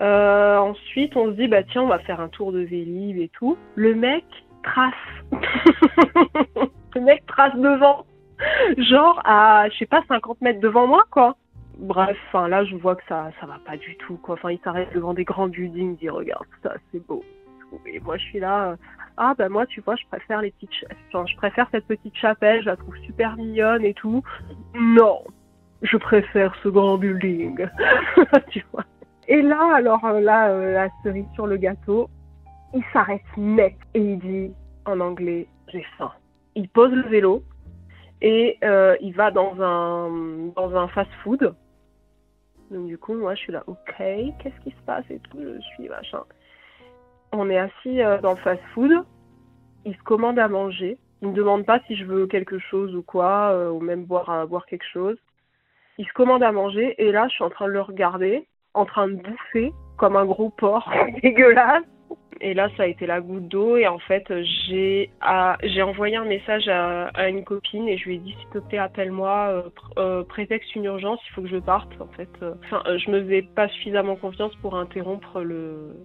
Euh, 0.02 0.58
ensuite, 0.58 1.16
on 1.16 1.28
se 1.28 1.32
dit, 1.32 1.48
bah 1.48 1.64
tiens, 1.64 1.84
on 1.84 1.88
va 1.88 2.00
faire 2.00 2.20
un 2.20 2.30
tour 2.30 2.52
de 2.52 2.60
Vélib 2.60 3.18
et 3.18 3.30
tout. 3.30 3.58
Le 3.76 3.96
mec 3.96 4.26
trace. 4.64 4.94
le 6.96 7.02
mec 7.02 7.26
trace 7.26 7.56
devant. 7.56 8.06
Genre 8.78 9.20
à, 9.26 9.68
je 9.70 9.78
sais 9.78 9.86
pas, 9.86 10.04
50 10.08 10.42
mètres 10.42 10.60
devant 10.60 10.88
moi, 10.88 11.06
quoi. 11.10 11.36
Bref, 11.80 12.18
enfin 12.28 12.48
là, 12.48 12.66
je 12.66 12.76
vois 12.76 12.96
que 12.96 13.04
ça, 13.08 13.32
ça 13.40 13.46
va 13.46 13.60
pas 13.66 13.78
du 13.78 13.96
tout, 13.98 14.18
quoi. 14.18 14.36
Enfin, 14.36 14.52
il 14.52 14.60
s'arrête 14.60 14.94
devant 14.94 15.14
des 15.14 15.24
grands 15.24 15.48
buildings, 15.48 15.94
il 15.94 15.98
dit, 15.98 16.10
regarde, 16.10 16.46
ça, 16.64 16.74
c'est 16.92 17.06
beau. 17.06 17.24
Et 17.86 18.00
moi, 18.00 18.18
je 18.18 18.24
suis 18.24 18.40
là, 18.40 18.72
euh, 18.72 18.76
ah, 19.18 19.34
bah 19.38 19.50
moi, 19.50 19.66
tu 19.66 19.82
vois, 19.82 19.96
je 19.96 20.06
préfère 20.10 20.42
les 20.42 20.52
petites, 20.52 20.72
enfin, 21.12 21.26
je 21.28 21.36
préfère 21.36 21.68
cette 21.72 21.86
petite 21.86 22.16
chapelle, 22.16 22.62
je 22.62 22.68
la 22.68 22.78
trouve 22.78 22.96
super 22.98 23.36
mignonne 23.36 23.84
et 23.84 23.94
tout. 23.94 24.24
Non, 24.76 25.24
je 25.82 25.98
préfère 25.98 26.56
ce 26.64 26.70
grand 26.70 26.98
building. 26.98 27.68
tu 28.50 28.64
vois. 28.72 28.86
Et 29.28 29.42
là, 29.42 29.76
alors 29.76 30.04
euh, 30.06 30.22
là, 30.22 30.50
euh, 30.50 30.74
la 30.74 30.90
cerise 31.04 31.26
sur 31.34 31.48
le 31.48 31.58
gâteau, 31.58 32.10
il 32.74 32.84
s'arrête 32.94 33.22
net 33.36 33.76
et 33.94 34.00
il 34.00 34.20
dit 34.20 34.54
en 34.86 35.00
anglais 35.00 35.48
j'ai 35.68 35.86
faim. 35.98 36.12
Il 36.56 36.70
pose 36.70 36.92
le 36.92 37.08
vélo 37.10 37.44
et 38.22 38.58
euh, 38.64 38.96
il 39.02 39.14
va 39.14 39.32
dans 39.32 39.62
un 39.62 40.10
dans 40.56 40.76
un 40.76 40.88
fast-food. 40.88 41.54
Donc 42.72 42.88
du 42.88 42.98
coup, 42.98 43.16
moi, 43.16 43.36
je 43.36 43.42
suis 43.42 43.54
là, 43.54 43.64
ok, 43.68 43.96
qu'est-ce 43.98 44.60
qui 44.64 44.72
se 44.72 44.82
passe 44.86 45.06
et 45.10 45.20
tout, 45.20 45.40
je 45.40 45.62
suis 45.76 45.90
machin. 45.90 46.24
On 47.34 47.50
est 47.50 47.58
assis 47.58 48.00
dans 48.22 48.32
le 48.32 48.38
fast-food. 48.38 49.04
Il 49.86 49.96
se 49.96 50.04
commande 50.04 50.40
à 50.40 50.48
manger. 50.48 50.98
Il 51.22 51.30
me 51.30 51.34
demande 51.34 51.66
pas 51.66 51.80
si 51.88 51.96
je 51.96 52.06
veux 52.06 52.28
quelque 52.28 52.60
chose 52.60 52.96
ou 52.96 53.02
quoi, 53.02 53.72
ou 53.72 53.80
même 53.82 54.06
boire 54.06 54.48
boire 54.48 54.66
quelque 54.66 54.86
chose. 54.92 55.18
Il 55.98 56.06
se 56.06 56.14
commande 56.14 56.44
à 56.44 56.52
manger 56.52 56.96
et 56.98 57.12
là, 57.12 57.28
je 57.28 57.34
suis 57.34 57.44
en 57.44 57.50
train 57.50 57.68
de 57.68 57.72
le 57.72 57.82
regarder, 57.82 58.48
en 58.74 58.86
train 58.86 59.08
de 59.08 59.16
bouffer 59.16 59.74
comme 59.98 60.16
un 60.16 60.26
gros 60.26 60.50
porc 60.52 60.90
dégueulasse. 61.24 61.84
Et 62.40 62.54
là, 62.54 62.70
ça 62.78 62.84
a 62.84 62.86
été 62.86 63.08
la 63.08 63.20
goutte 63.20 63.48
d'eau. 63.48 63.78
Et 63.78 63.88
en 63.88 63.98
fait, 63.98 64.32
j'ai 64.70 65.82
envoyé 65.82 66.16
un 66.18 66.26
message 66.26 66.68
à, 66.68 67.08
à 67.08 67.30
une 67.30 67.44
copine 67.44 67.88
et 67.88 67.98
je 67.98 68.06
lui 68.06 68.16
ai 68.16 68.20
dit 68.20 68.36
s'il 68.40 68.50
te 68.50 68.60
plaît, 68.60 68.78
appelle-moi, 68.78 69.48
euh, 69.50 69.62
euh, 69.98 70.24
prétexte 70.24 70.76
une 70.76 70.86
urgence, 70.86 71.20
il 71.28 71.34
faut 71.34 71.42
que 71.42 71.48
je 71.48 71.58
parte. 71.58 71.90
En 72.00 72.08
fait, 72.16 72.30
enfin, 72.64 72.84
euh, 72.86 73.00
je 73.00 73.10
me 73.10 73.22
faisais 73.24 73.42
pas 73.42 73.68
suffisamment 73.70 74.16
confiance 74.16 74.56
pour 74.58 74.78
interrompre 74.78 75.42
le, 75.42 75.96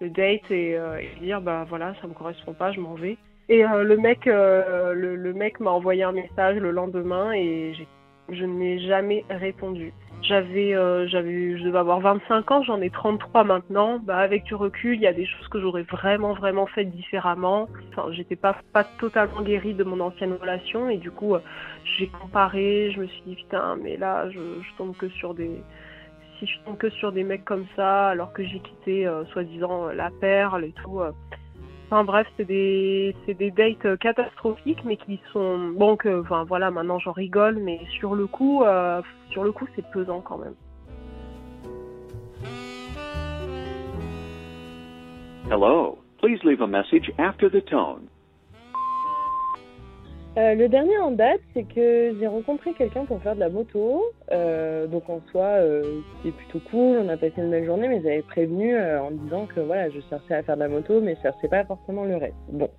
le 0.00 0.10
date 0.10 0.50
et, 0.50 0.76
dire 1.20 1.40
bah 1.40 1.64
voilà, 1.68 1.94
ça 2.00 2.08
me 2.08 2.12
correspond 2.12 2.54
pas, 2.54 2.72
je 2.72 2.80
m'en 2.80 2.94
vais. 2.94 3.16
Et 3.48 3.62
le 3.62 3.96
mec, 3.96 4.24
le, 4.26 4.94
le 4.94 5.32
mec 5.32 5.60
m'a 5.60 5.70
envoyé 5.70 6.02
un 6.02 6.12
message 6.12 6.56
le 6.56 6.70
lendemain 6.70 7.32
et 7.32 7.74
j'ai 7.74 7.86
je 8.28 8.44
n'ai 8.44 8.78
jamais 8.80 9.24
répondu. 9.30 9.92
J'avais, 10.22 10.72
euh, 10.74 11.08
j'avais, 11.08 11.58
je 11.58 11.64
devais 11.64 11.78
avoir 11.78 11.98
25 11.98 12.50
ans, 12.52 12.62
j'en 12.62 12.80
ai 12.80 12.90
33 12.90 13.42
maintenant. 13.42 13.98
Bah, 13.98 14.18
avec 14.18 14.44
du 14.44 14.54
recul, 14.54 14.94
il 14.94 15.00
y 15.00 15.06
a 15.06 15.12
des 15.12 15.26
choses 15.26 15.48
que 15.48 15.60
j'aurais 15.60 15.82
vraiment, 15.82 16.32
vraiment 16.32 16.66
faites 16.66 16.90
différemment. 16.90 17.68
Enfin, 17.90 18.12
j'étais 18.12 18.36
pas, 18.36 18.56
pas 18.72 18.84
totalement 19.00 19.42
guérie 19.42 19.74
de 19.74 19.82
mon 19.82 19.98
ancienne 19.98 20.34
relation 20.40 20.88
et 20.88 20.98
du 20.98 21.10
coup, 21.10 21.34
euh, 21.34 21.40
j'ai 21.96 22.06
comparé. 22.06 22.92
Je 22.94 23.00
me 23.00 23.06
suis 23.08 23.22
dit 23.26 23.34
putain, 23.34 23.76
mais 23.82 23.96
là, 23.96 24.30
je, 24.30 24.38
je 24.38 24.76
tombe 24.78 24.96
que 24.96 25.08
sur 25.08 25.34
des, 25.34 25.50
si 26.38 26.46
je 26.46 26.58
tombe 26.64 26.76
que 26.76 26.90
sur 26.90 27.12
des 27.12 27.24
mecs 27.24 27.44
comme 27.44 27.66
ça, 27.76 28.08
alors 28.08 28.32
que 28.32 28.44
j'ai 28.44 28.60
quitté, 28.60 29.06
euh, 29.06 29.24
soi-disant, 29.26 29.88
euh, 29.88 29.92
la 29.92 30.10
perle 30.20 30.64
et 30.64 30.72
tout. 30.82 31.00
Enfin 31.92 32.04
bref, 32.04 32.26
c'est 32.38 32.46
des, 32.46 33.14
des 33.28 33.50
dates 33.50 33.84
euh, 33.84 33.98
catastrophiques, 33.98 34.82
mais 34.82 34.96
qui 34.96 35.20
sont 35.30 35.58
bon 35.76 35.98
que, 35.98 36.22
enfin 36.22 36.42
voilà, 36.44 36.70
maintenant 36.70 36.98
j'en 36.98 37.12
rigole, 37.12 37.58
mais 37.58 37.82
sur 37.98 38.14
le 38.14 38.26
coup, 38.26 38.64
euh, 38.64 39.02
sur 39.28 39.44
le 39.44 39.52
coup, 39.52 39.66
c'est 39.76 39.84
pesant 39.90 40.22
quand 40.22 40.38
même. 40.38 40.54
Hello, 45.50 45.98
please 46.22 46.38
leave 46.44 46.62
a 46.62 46.66
message 46.66 47.12
after 47.18 47.50
the 47.50 47.62
tone. 47.62 48.08
Euh, 50.38 50.54
le 50.54 50.66
dernier 50.66 50.96
en 50.96 51.10
date, 51.10 51.42
c'est 51.52 51.64
que 51.64 52.14
j'ai 52.18 52.26
rencontré 52.26 52.72
quelqu'un 52.72 53.04
pour 53.04 53.20
faire 53.22 53.34
de 53.34 53.40
la 53.40 53.50
moto. 53.50 54.02
Euh, 54.30 54.86
donc 54.86 55.10
en 55.10 55.20
soi, 55.30 55.44
euh, 55.44 56.00
c'était 56.22 56.34
plutôt 56.34 56.60
cool. 56.70 56.98
On 57.04 57.08
a 57.10 57.18
passé 57.18 57.34
une 57.36 57.50
belle 57.50 57.66
journée, 57.66 57.86
mais 57.86 58.00
j'avais 58.02 58.22
prévenu 58.22 58.74
euh, 58.74 59.02
en 59.02 59.10
disant 59.10 59.46
que 59.46 59.60
voilà, 59.60 59.90
je 59.90 60.00
cherchais 60.08 60.34
à 60.34 60.42
faire 60.42 60.54
de 60.54 60.62
la 60.62 60.68
moto, 60.68 61.02
mais 61.02 61.16
je 61.16 61.20
cherchais 61.20 61.48
pas 61.48 61.64
forcément 61.66 62.04
le 62.04 62.16
reste. 62.16 62.34
Bon, 62.48 62.70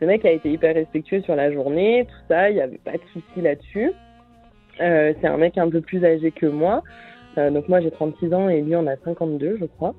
le 0.00 0.08
mec 0.08 0.24
a 0.24 0.32
été 0.32 0.50
hyper 0.50 0.74
respectueux 0.74 1.20
sur 1.22 1.36
la 1.36 1.52
journée, 1.52 2.04
tout 2.08 2.26
ça. 2.26 2.50
Il 2.50 2.56
y 2.56 2.60
avait 2.60 2.78
pas 2.78 2.94
de 2.94 3.04
souci 3.12 3.42
là-dessus. 3.42 3.92
Euh, 4.80 5.14
c'est 5.20 5.28
un 5.28 5.36
mec 5.36 5.56
un 5.56 5.70
peu 5.70 5.80
plus 5.80 6.04
âgé 6.04 6.32
que 6.32 6.46
moi. 6.46 6.82
Euh, 7.36 7.50
donc 7.50 7.68
moi 7.68 7.80
j'ai 7.80 7.92
36 7.92 8.34
ans 8.34 8.48
et 8.48 8.60
lui 8.60 8.74
en 8.74 8.88
a 8.88 8.96
52, 8.96 9.58
je 9.60 9.66
crois. 9.66 9.94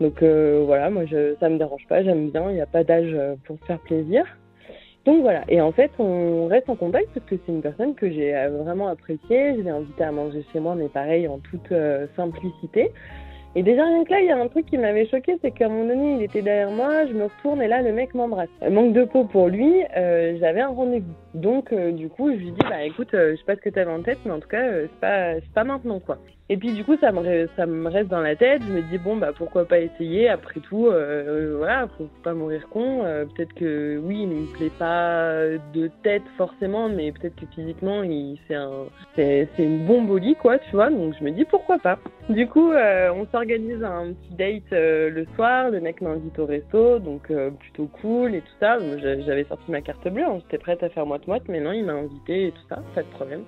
Donc 0.00 0.22
voilà, 0.22 0.88
moi 0.88 1.04
je, 1.04 1.34
ça 1.40 1.50
me 1.50 1.58
dérange 1.58 1.86
pas, 1.88 2.02
j'aime 2.02 2.30
bien. 2.30 2.48
Il 2.48 2.54
n'y 2.54 2.62
a 2.62 2.66
pas 2.66 2.84
d'âge 2.84 3.14
pour 3.44 3.58
se 3.58 3.64
faire 3.66 3.80
plaisir. 3.80 4.24
Donc 5.04 5.22
voilà, 5.22 5.42
et 5.48 5.60
en 5.60 5.72
fait, 5.72 5.90
on 5.98 6.48
reste 6.48 6.68
en 6.68 6.76
contact 6.76 7.08
parce 7.14 7.24
que 7.26 7.36
c'est 7.36 7.52
une 7.52 7.62
personne 7.62 7.94
que 7.94 8.10
j'ai 8.10 8.34
euh, 8.36 8.50
vraiment 8.62 8.88
appréciée. 8.88 9.54
Je 9.56 9.62
l'ai 9.62 9.70
invitée 9.70 10.04
à 10.04 10.12
manger 10.12 10.44
chez 10.52 10.60
moi, 10.60 10.74
mais 10.74 10.88
pareil, 10.88 11.26
en 11.28 11.38
toute 11.38 11.72
euh, 11.72 12.06
simplicité. 12.16 12.90
Et 13.54 13.62
déjà, 13.62 13.84
rien 13.84 14.04
que 14.04 14.10
là, 14.10 14.20
il 14.20 14.26
y 14.26 14.30
a 14.30 14.36
un 14.36 14.48
truc 14.48 14.66
qui 14.66 14.76
m'avait 14.76 15.06
choqué, 15.06 15.38
c'est 15.40 15.50
qu'à 15.50 15.66
un 15.66 15.68
moment 15.70 15.88
donné, 15.88 16.16
il 16.16 16.22
était 16.22 16.42
derrière 16.42 16.70
moi, 16.70 17.06
je 17.06 17.14
me 17.14 17.24
retourne 17.24 17.62
et 17.62 17.68
là, 17.68 17.80
le 17.80 17.92
mec 17.92 18.14
m'embrasse. 18.14 18.50
Euh, 18.62 18.70
Manque 18.70 18.92
de 18.92 19.04
peau 19.04 19.24
pour 19.24 19.48
lui, 19.48 19.82
euh, 19.96 20.36
j'avais 20.40 20.60
un 20.60 20.68
rendez-vous. 20.68 21.14
Donc, 21.32 21.72
du 21.72 22.08
coup, 22.10 22.30
je 22.30 22.36
lui 22.36 22.52
dis, 22.52 22.66
bah 22.68 22.82
écoute, 22.82 23.08
je 23.12 23.36
sais 23.36 23.44
pas 23.46 23.56
ce 23.56 23.60
que 23.60 23.70
t'avais 23.70 23.90
en 23.90 24.02
tête, 24.02 24.18
mais 24.26 24.32
en 24.32 24.40
tout 24.40 24.48
cas, 24.48 24.64
c'est 24.82 25.00
pas, 25.00 25.34
c'est 25.36 25.52
pas 25.54 25.64
maintenant, 25.64 26.00
quoi. 26.00 26.18
Et 26.50 26.56
puis, 26.56 26.72
du 26.72 26.82
coup, 26.82 26.96
ça 26.98 27.12
me, 27.12 27.46
ça 27.56 27.66
me 27.66 27.88
reste 27.90 28.08
dans 28.08 28.20
la 28.20 28.34
tête. 28.34 28.62
Je 28.66 28.72
me 28.72 28.80
dis, 28.82 28.96
bon, 28.96 29.16
bah 29.16 29.32
pourquoi 29.36 29.66
pas 29.66 29.80
essayer? 29.80 30.28
Après 30.30 30.60
tout, 30.60 30.86
euh, 30.86 30.92
euh, 30.92 31.56
voilà, 31.58 31.88
faut 31.98 32.08
pas 32.22 32.32
mourir 32.32 32.66
con. 32.70 33.04
Euh, 33.04 33.26
peut-être 33.26 33.52
que, 33.52 33.98
oui, 33.98 34.22
il 34.22 34.28
me 34.28 34.56
plaît 34.56 34.72
pas 34.78 35.42
de 35.74 35.90
tête 36.02 36.22
forcément, 36.38 36.88
mais 36.88 37.12
peut-être 37.12 37.36
que 37.36 37.46
physiquement, 37.54 38.02
il, 38.02 38.38
c'est 38.48 38.54
un, 38.54 38.86
c'est, 39.14 39.48
c'est 39.56 39.64
une 39.64 39.84
bombe 39.86 40.08
au 40.08 40.16
lit, 40.16 40.36
quoi, 40.36 40.58
tu 40.58 40.70
vois. 40.72 40.88
Donc, 40.88 41.14
je 41.18 41.24
me 41.24 41.30
dis, 41.32 41.44
pourquoi 41.44 41.78
pas? 41.78 41.98
Du 42.30 42.46
coup, 42.46 42.72
euh, 42.72 43.10
on 43.14 43.26
s'organise 43.26 43.82
un 43.84 44.12
petit 44.12 44.34
date 44.34 44.72
euh, 44.72 45.10
le 45.10 45.26
soir. 45.34 45.70
Le 45.70 45.80
mec 45.80 46.00
m'invite 46.00 46.38
au 46.38 46.46
resto, 46.46 46.98
donc 46.98 47.30
euh, 47.30 47.50
plutôt 47.50 47.88
cool 48.00 48.34
et 48.34 48.40
tout 48.40 48.54
ça. 48.58 48.78
J'avais 48.98 49.44
sorti 49.44 49.70
ma 49.70 49.82
carte 49.82 50.06
bleue, 50.08 50.24
hein, 50.24 50.38
j'étais 50.40 50.58
prête 50.58 50.82
à 50.82 50.88
faire 50.88 51.04
moite-moite, 51.04 51.42
mais 51.48 51.60
non, 51.60 51.72
il 51.72 51.84
m'a 51.84 51.92
invité 51.92 52.46
et 52.46 52.52
tout 52.52 52.66
ça, 52.68 52.82
pas 52.94 53.02
de 53.02 53.08
problème. 53.08 53.42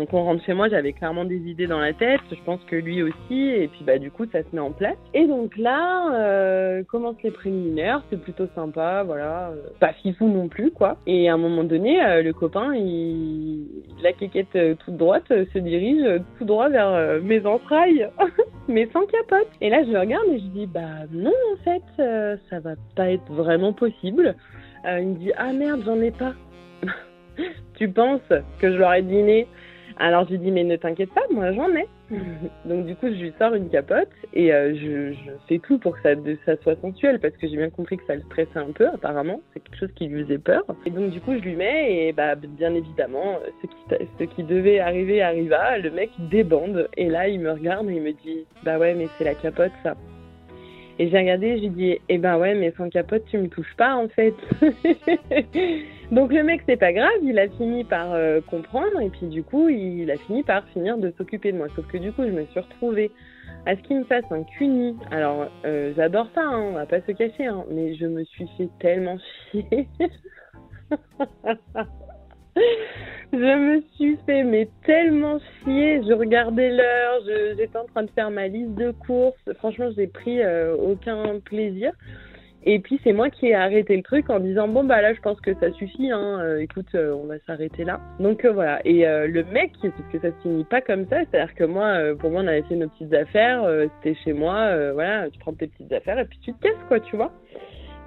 Donc 0.00 0.14
on 0.14 0.24
rentre 0.24 0.42
chez 0.46 0.54
moi, 0.54 0.70
j'avais 0.70 0.94
clairement 0.94 1.26
des 1.26 1.36
idées 1.36 1.66
dans 1.66 1.78
la 1.78 1.92
tête, 1.92 2.22
je 2.30 2.42
pense 2.46 2.64
que 2.64 2.74
lui 2.74 3.02
aussi, 3.02 3.50
et 3.50 3.68
puis 3.68 3.84
bah 3.84 3.98
du 3.98 4.10
coup 4.10 4.24
ça 4.32 4.38
se 4.42 4.46
met 4.54 4.58
en 4.58 4.72
place. 4.72 4.96
Et 5.12 5.26
donc 5.26 5.58
là, 5.58 6.14
euh, 6.14 6.82
commencent 6.84 7.22
les 7.22 7.30
préliminaires, 7.30 8.02
c'est 8.08 8.18
plutôt 8.18 8.46
sympa, 8.54 9.02
voilà, 9.02 9.50
euh, 9.50 9.56
pas 9.78 9.92
fifou 9.92 10.26
non 10.26 10.48
plus 10.48 10.70
quoi. 10.70 10.96
Et 11.06 11.28
à 11.28 11.34
un 11.34 11.36
moment 11.36 11.64
donné, 11.64 12.02
euh, 12.02 12.22
le 12.22 12.32
copain, 12.32 12.74
il, 12.74 13.66
la 14.02 14.14
quéquette 14.14 14.56
euh, 14.56 14.74
toute 14.74 14.96
droite 14.96 15.28
se 15.28 15.58
dirige 15.58 16.22
tout 16.38 16.46
droit 16.46 16.70
vers 16.70 17.20
mes 17.20 17.44
entrailles, 17.44 18.08
mais 18.68 18.88
sans 18.94 19.04
capote. 19.04 19.50
Et 19.60 19.68
là 19.68 19.84
je 19.84 19.94
regarde 19.94 20.28
et 20.32 20.38
je 20.38 20.46
dis 20.46 20.66
bah 20.66 21.04
non 21.12 21.34
en 21.52 21.62
fait, 21.62 22.38
ça 22.48 22.58
va 22.60 22.72
pas 22.96 23.10
être 23.10 23.30
vraiment 23.30 23.74
possible. 23.74 24.34
Il 24.86 25.08
me 25.08 25.14
dit 25.16 25.32
ah 25.36 25.52
merde 25.52 25.82
j'en 25.84 26.00
ai 26.00 26.10
pas. 26.10 26.32
tu 27.74 27.90
penses 27.90 28.32
que 28.60 28.72
je 28.72 28.78
leur 28.78 28.94
ai 28.94 29.02
dîné? 29.02 29.46
Alors 30.00 30.24
je 30.24 30.30
lui 30.30 30.38
dis 30.38 30.50
mais 30.50 30.64
ne 30.64 30.74
t'inquiète 30.76 31.10
pas, 31.14 31.22
moi 31.30 31.52
j'en 31.52 31.68
ai. 31.76 31.86
Donc 32.64 32.86
du 32.86 32.96
coup 32.96 33.06
je 33.06 33.14
lui 33.22 33.32
sors 33.38 33.54
une 33.54 33.68
capote 33.68 34.08
et 34.34 34.52
euh, 34.52 34.74
je, 34.74 35.12
je 35.12 35.30
fais 35.48 35.58
tout 35.60 35.78
pour 35.78 35.94
que 35.94 36.02
ça, 36.02 36.14
de- 36.16 36.36
ça 36.44 36.56
soit 36.62 36.74
sensuel 36.80 37.20
parce 37.20 37.36
que 37.36 37.46
j'ai 37.46 37.56
bien 37.56 37.70
compris 37.70 37.96
que 37.98 38.04
ça 38.06 38.16
le 38.16 38.22
stressait 38.22 38.58
un 38.58 38.72
peu 38.72 38.88
apparemment, 38.88 39.40
c'est 39.52 39.60
quelque 39.60 39.78
chose 39.78 39.92
qui 39.94 40.08
lui 40.08 40.24
faisait 40.24 40.38
peur. 40.38 40.64
Et 40.86 40.90
donc 40.90 41.10
du 41.10 41.20
coup 41.20 41.34
je 41.34 41.40
lui 41.42 41.54
mets 41.54 42.08
et 42.08 42.12
bah 42.12 42.34
bien 42.34 42.74
évidemment 42.74 43.38
ce 43.62 43.66
qui, 43.66 44.02
ce 44.18 44.24
qui 44.24 44.42
devait 44.42 44.80
arriver 44.80 45.22
arriva, 45.22 45.78
le 45.78 45.90
mec 45.90 46.10
débande 46.30 46.88
et 46.96 47.08
là 47.08 47.28
il 47.28 47.38
me 47.40 47.52
regarde 47.52 47.88
et 47.88 47.94
il 47.94 48.02
me 48.02 48.12
dit 48.12 48.44
bah 48.64 48.78
ouais 48.78 48.94
mais 48.94 49.06
c'est 49.18 49.24
la 49.24 49.34
capote 49.34 49.72
ça. 49.84 49.94
Et 50.98 51.08
j'ai 51.08 51.16
regardé, 51.16 51.58
j'ai 51.58 51.70
dit, 51.70 51.98
eh 52.10 52.18
ben 52.18 52.36
ouais, 52.36 52.54
mais 52.54 52.74
sans 52.76 52.90
capote, 52.90 53.24
tu 53.30 53.38
me 53.38 53.48
touches 53.48 53.74
pas, 53.78 53.94
en 53.94 54.08
fait. 54.08 54.34
Donc 56.10 56.32
le 56.32 56.42
mec, 56.42 56.62
c'est 56.66 56.76
pas 56.76 56.92
grave, 56.92 57.10
il 57.22 57.38
a 57.38 57.48
fini 57.48 57.84
par 57.84 58.12
euh, 58.12 58.40
comprendre, 58.40 59.00
et 59.00 59.10
puis 59.10 59.26
du 59.28 59.44
coup, 59.44 59.68
il 59.68 60.10
a 60.10 60.16
fini 60.16 60.42
par 60.42 60.64
finir 60.68 60.98
de 60.98 61.12
s'occuper 61.16 61.52
de 61.52 61.58
moi. 61.58 61.68
Sauf 61.76 61.86
que 61.86 61.98
du 61.98 62.10
coup, 62.12 62.24
je 62.24 62.30
me 62.30 62.44
suis 62.46 62.58
retrouvée 62.60 63.12
à 63.64 63.76
ce 63.76 63.80
qu'il 63.82 63.98
me 63.98 64.04
fasse 64.04 64.24
un 64.30 64.42
cuni. 64.42 64.96
Alors, 65.12 65.46
euh, 65.64 65.92
j'adore 65.96 66.26
ça, 66.34 66.42
hein, 66.42 66.60
on 66.70 66.72
va 66.72 66.86
pas 66.86 67.00
se 67.02 67.12
cacher, 67.12 67.46
hein, 67.46 67.64
mais 67.70 67.94
je 67.94 68.06
me 68.06 68.24
suis 68.24 68.48
fait 68.56 68.68
tellement 68.80 69.18
chier. 69.52 69.88
Je 73.32 73.36
me 73.36 73.80
suis 73.94 74.18
fait 74.26 74.42
mais 74.42 74.68
tellement 74.84 75.38
chier. 75.38 76.02
Je 76.02 76.12
regardais 76.12 76.70
l'heure, 76.70 77.22
j'étais 77.56 77.78
en 77.78 77.84
train 77.84 78.02
de 78.02 78.10
faire 78.10 78.30
ma 78.30 78.48
liste 78.48 78.74
de 78.74 78.90
courses. 78.90 79.36
Franchement, 79.58 79.90
j'ai 79.96 80.08
pris 80.08 80.42
euh, 80.42 80.74
aucun 80.74 81.38
plaisir. 81.38 81.92
Et 82.64 82.78
puis 82.78 83.00
c'est 83.02 83.14
moi 83.14 83.30
qui 83.30 83.46
ai 83.46 83.54
arrêté 83.54 83.96
le 83.96 84.02
truc 84.02 84.28
en 84.28 84.38
disant 84.38 84.68
bon 84.68 84.84
bah 84.84 85.00
là 85.00 85.14
je 85.14 85.20
pense 85.20 85.40
que 85.40 85.54
ça 85.54 85.72
suffit. 85.72 86.10
Hein. 86.10 86.40
Euh, 86.40 86.58
écoute, 86.58 86.88
euh, 86.94 87.14
on 87.14 87.26
va 87.26 87.38
s'arrêter 87.46 87.84
là. 87.84 88.00
Donc 88.18 88.44
euh, 88.44 88.52
voilà. 88.52 88.80
Et 88.84 89.04
le 89.04 89.42
mec, 89.44 89.72
parce 89.80 89.94
que 90.12 90.18
ça 90.20 90.28
se 90.28 90.42
finit 90.42 90.64
pas 90.64 90.80
comme 90.80 91.06
ça. 91.08 91.20
C'est-à-dire 91.30 91.54
que 91.54 91.64
moi, 91.64 92.14
pour 92.18 92.30
moi, 92.30 92.42
on 92.42 92.46
avait 92.46 92.62
fait 92.62 92.76
nos 92.76 92.88
petites 92.88 93.14
affaires. 93.14 93.64
C'était 93.96 94.18
chez 94.22 94.32
moi. 94.32 94.92
voilà, 94.92 95.30
tu 95.30 95.38
prends 95.38 95.54
tes 95.54 95.68
petites 95.68 95.92
affaires 95.92 96.18
et 96.18 96.24
puis 96.26 96.38
tu 96.42 96.52
te 96.52 96.62
casses 96.62 96.84
quoi, 96.88 97.00
tu 97.00 97.16
vois. 97.16 97.32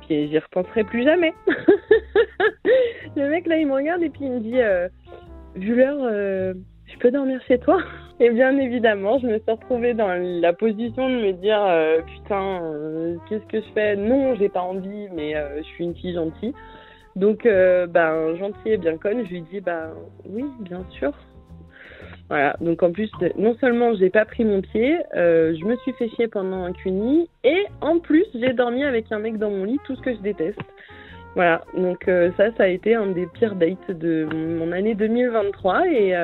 Puis 0.08 0.28
j'y 0.30 0.38
repenserai 0.38 0.84
plus 0.84 1.04
jamais. 1.04 1.34
le 3.16 3.30
mec 3.30 3.48
là, 3.48 3.58
il 3.58 3.68
me 3.68 3.74
regarde 3.74 4.04
et 4.04 4.10
puis 4.10 4.26
il 4.26 4.32
me 4.32 4.40
dit, 4.40 4.60
vu 5.56 5.76
l'heure, 5.76 5.98
je 6.86 6.98
peux 7.00 7.10
dormir 7.10 7.42
chez 7.48 7.58
toi? 7.58 7.80
Et 8.20 8.30
bien 8.30 8.58
évidemment, 8.58 9.18
je 9.18 9.26
me 9.26 9.40
suis 9.40 9.52
retrouvée 9.52 9.94
dans 9.96 10.14
la 10.14 10.54
position 10.54 11.10
de 11.10 11.16
me 11.16 11.32
dire, 11.34 11.62
euh, 11.62 12.00
putain, 12.02 12.62
euh, 12.64 13.16
qu'est-ce 13.28 13.46
que 13.48 13.60
je 13.60 13.74
fais? 13.74 13.96
Non, 13.96 14.36
j'ai 14.36 14.50
pas 14.50 14.62
envie, 14.62 15.08
mais 15.16 15.36
euh, 15.36 15.58
je 15.58 15.64
suis 15.64 15.84
une 15.84 15.96
fille 15.96 16.14
gentille. 16.14 16.54
Donc, 17.16 17.44
ben, 17.44 18.36
gentille 18.38 18.74
et 18.74 18.78
bien 18.78 18.98
conne, 18.98 19.26
je 19.26 19.32
lui 19.32 19.42
dis, 19.52 19.62
ben 19.62 19.92
oui, 20.28 20.46
bien 20.62 20.84
sûr. 20.92 21.12
Voilà, 22.30 22.56
donc 22.60 22.82
en 22.82 22.92
plus, 22.92 23.12
non 23.38 23.56
seulement 23.60 23.94
j'ai 23.94 24.10
pas 24.10 24.26
pris 24.26 24.46
mon 24.46 24.62
pied, 24.62 24.98
je 25.14 25.64
me 25.64 25.76
suis 25.78 25.94
fait 25.94 26.10
chier 26.10 26.28
pendant 26.28 26.64
un 26.64 26.72
cuni, 26.72 27.30
et 27.44 27.66
en 27.82 28.00
plus 28.00 28.26
j'ai 28.34 28.54
dormi 28.54 28.84
avec 28.84 29.12
un 29.12 29.20
mec 29.20 29.38
dans 29.38 29.52
mon 29.52 29.66
lit, 29.66 29.78
tout 29.86 29.96
ce 29.96 30.02
que 30.02 30.16
je 30.16 30.22
déteste. 30.22 30.60
Voilà, 31.36 31.64
donc 31.78 32.06
ça, 32.38 32.52
ça 32.58 32.64
a 32.64 32.68
été 32.68 32.96
un 32.96 33.08
des 33.08 33.28
pires 33.28 33.56
dates 33.56 33.92
de 33.92 34.26
mon 34.34 34.72
année 34.72 34.96
2023, 34.96 35.88
et 35.90 36.16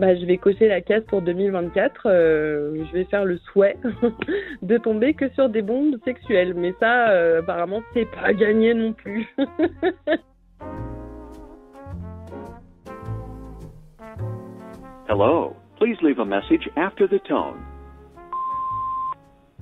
bah, 0.00 0.16
je 0.16 0.24
vais 0.24 0.38
cocher 0.38 0.66
la 0.66 0.80
case 0.80 1.04
pour 1.04 1.20
2024. 1.20 2.06
euh, 2.06 2.84
je 2.86 2.92
vais 2.92 3.04
faire 3.04 3.26
le 3.26 3.36
souhait 3.38 3.76
de 4.62 4.78
tomber 4.78 5.12
que 5.12 5.28
sur 5.30 5.50
des 5.50 5.60
bombes 5.62 5.96
sexuelles, 6.04 6.54
mais 6.54 6.72
ça, 6.80 7.10
euh, 7.10 7.40
apparemment, 7.40 7.82
c'est 7.92 8.10
pas 8.10 8.32
gagné 8.32 8.72
non 8.72 8.94
plus. 8.94 9.28
Hello. 15.08 15.54
Please 15.78 15.96
leave 16.02 16.20
a 16.20 16.24
message 16.24 16.68
after 16.76 17.06
the 17.06 17.22
tone. 17.24 17.56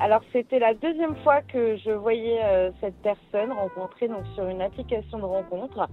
Alors 0.01 0.21
c'était 0.33 0.61
la 0.61 0.75
deuxième 0.75 1.17
fois 1.25 1.43
que 1.43 1.77
je 1.77 1.91
voyais 1.91 2.39
euh, 2.45 2.71
cette 2.81 2.95
personne 3.03 3.51
rencontrée 3.51 4.07
donc 4.07 4.25
sur 4.35 4.47
une 4.49 4.63
application 4.63 5.19
de 5.19 5.25
rencontre. 5.25 5.89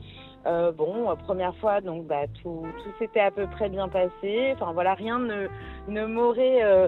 Euh, 0.45 0.71
bon, 0.71 1.09
euh, 1.09 1.15
première 1.15 1.55
fois 1.55 1.81
donc 1.81 2.05
bah 2.05 2.25
tout 2.43 2.67
s'était 2.99 3.21
à 3.21 3.31
peu 3.31 3.47
près 3.47 3.69
bien 3.69 3.87
passé. 3.87 4.53
Enfin 4.53 4.73
voilà, 4.73 4.93
rien 4.93 5.19
ne 5.19 6.05
m'aurait 6.05 6.63
euh, 6.63 6.87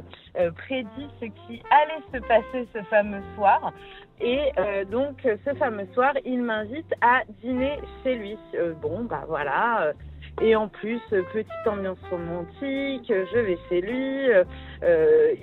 prédit 0.51 1.07
ce 1.19 1.25
qui 1.25 1.61
allait 1.71 2.03
se 2.13 2.27
passer 2.27 2.67
ce 2.73 2.83
fameux 2.83 3.21
soir. 3.35 3.73
Et 4.19 4.51
donc 4.91 5.27
ce 5.45 5.53
fameux 5.55 5.87
soir, 5.93 6.13
il 6.25 6.41
m'invite 6.41 6.91
à 7.01 7.21
dîner 7.43 7.77
chez 8.03 8.15
lui. 8.15 8.37
Bon 8.81 9.03
bah 9.03 9.23
voilà. 9.27 9.93
et 10.41 10.55
en 10.55 10.67
plus, 10.67 10.99
petite 11.09 11.67
ambiance 11.67 11.99
romantique, 12.09 13.05
je 13.07 13.39
vais 13.39 13.57
chez 13.69 13.81
lui, 13.81 14.27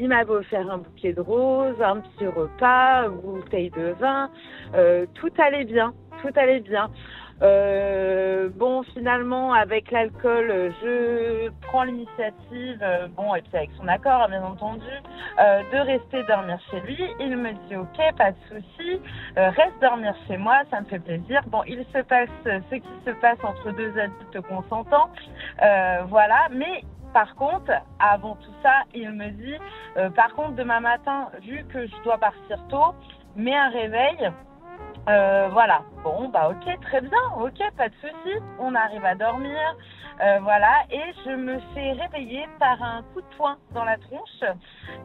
il 0.00 0.08
m'avait 0.08 0.28
offert 0.28 0.68
un 0.68 0.78
bouquet 0.78 1.12
de 1.12 1.20
roses, 1.20 1.80
un 1.80 2.00
petit 2.00 2.26
repas, 2.26 3.04
une 3.06 3.20
bouteille 3.20 3.70
de 3.70 3.94
vin, 4.00 4.28
tout 5.14 5.32
allait 5.38 5.66
bien, 5.66 5.94
tout 6.20 6.32
allait 6.34 6.58
bien. 6.58 6.90
Euh, 7.42 8.48
bon, 8.54 8.82
finalement, 8.94 9.52
avec 9.52 9.90
l'alcool, 9.90 10.72
je 10.82 11.50
prends 11.62 11.82
l'initiative, 11.82 12.78
euh, 12.80 13.08
bon, 13.08 13.34
et 13.34 13.42
puis 13.42 13.56
avec 13.56 13.70
son 13.76 13.88
accord, 13.88 14.22
hein, 14.22 14.28
bien 14.28 14.42
entendu, 14.42 14.86
euh, 15.40 15.62
de 15.72 15.78
rester 15.78 16.22
dormir 16.24 16.58
chez 16.70 16.80
lui. 16.80 16.98
Il 17.20 17.36
me 17.36 17.52
dit, 17.68 17.76
ok, 17.76 18.16
pas 18.16 18.30
de 18.30 18.36
souci, 18.48 19.00
reste 19.36 19.80
dormir 19.80 20.14
chez 20.28 20.36
moi, 20.36 20.62
ça 20.70 20.80
me 20.80 20.86
fait 20.86 21.00
plaisir. 21.00 21.42
Bon, 21.48 21.62
il 21.66 21.84
se 21.92 21.98
passe 22.02 22.28
ce 22.44 22.74
qui 22.74 22.88
se 23.04 23.10
passe 23.20 23.38
entre 23.42 23.72
deux 23.72 23.92
adultes 23.98 24.40
consentants, 24.48 25.10
voilà, 26.08 26.48
mais 26.50 26.84
par 27.12 27.34
contre, 27.34 27.72
avant 27.98 28.36
tout 28.36 28.54
ça, 28.62 28.82
il 28.94 29.10
me 29.10 29.30
dit, 29.30 29.56
par 30.14 30.34
contre, 30.34 30.52
demain 30.52 30.80
matin, 30.80 31.30
vu 31.42 31.64
que 31.72 31.86
je 31.86 32.02
dois 32.04 32.18
partir 32.18 32.58
tôt, 32.68 32.94
mais 33.36 33.54
un 33.54 33.70
réveil. 33.70 34.30
Euh, 35.08 35.48
voilà. 35.52 35.82
Bon, 36.02 36.28
bah 36.28 36.50
ok, 36.50 36.80
très 36.80 37.00
bien, 37.00 37.18
ok, 37.38 37.58
pas 37.76 37.88
de 37.88 37.94
souci. 37.94 38.36
On 38.58 38.74
arrive 38.74 39.04
à 39.04 39.14
dormir, 39.14 39.58
euh, 40.22 40.38
voilà. 40.42 40.84
Et 40.90 41.02
je 41.24 41.30
me 41.30 41.58
fais 41.74 41.92
réveiller 41.92 42.46
par 42.58 42.82
un 42.82 43.02
coup 43.12 43.20
de 43.20 43.36
poing 43.36 43.56
dans 43.72 43.84
la 43.84 43.96
tronche. 43.98 44.42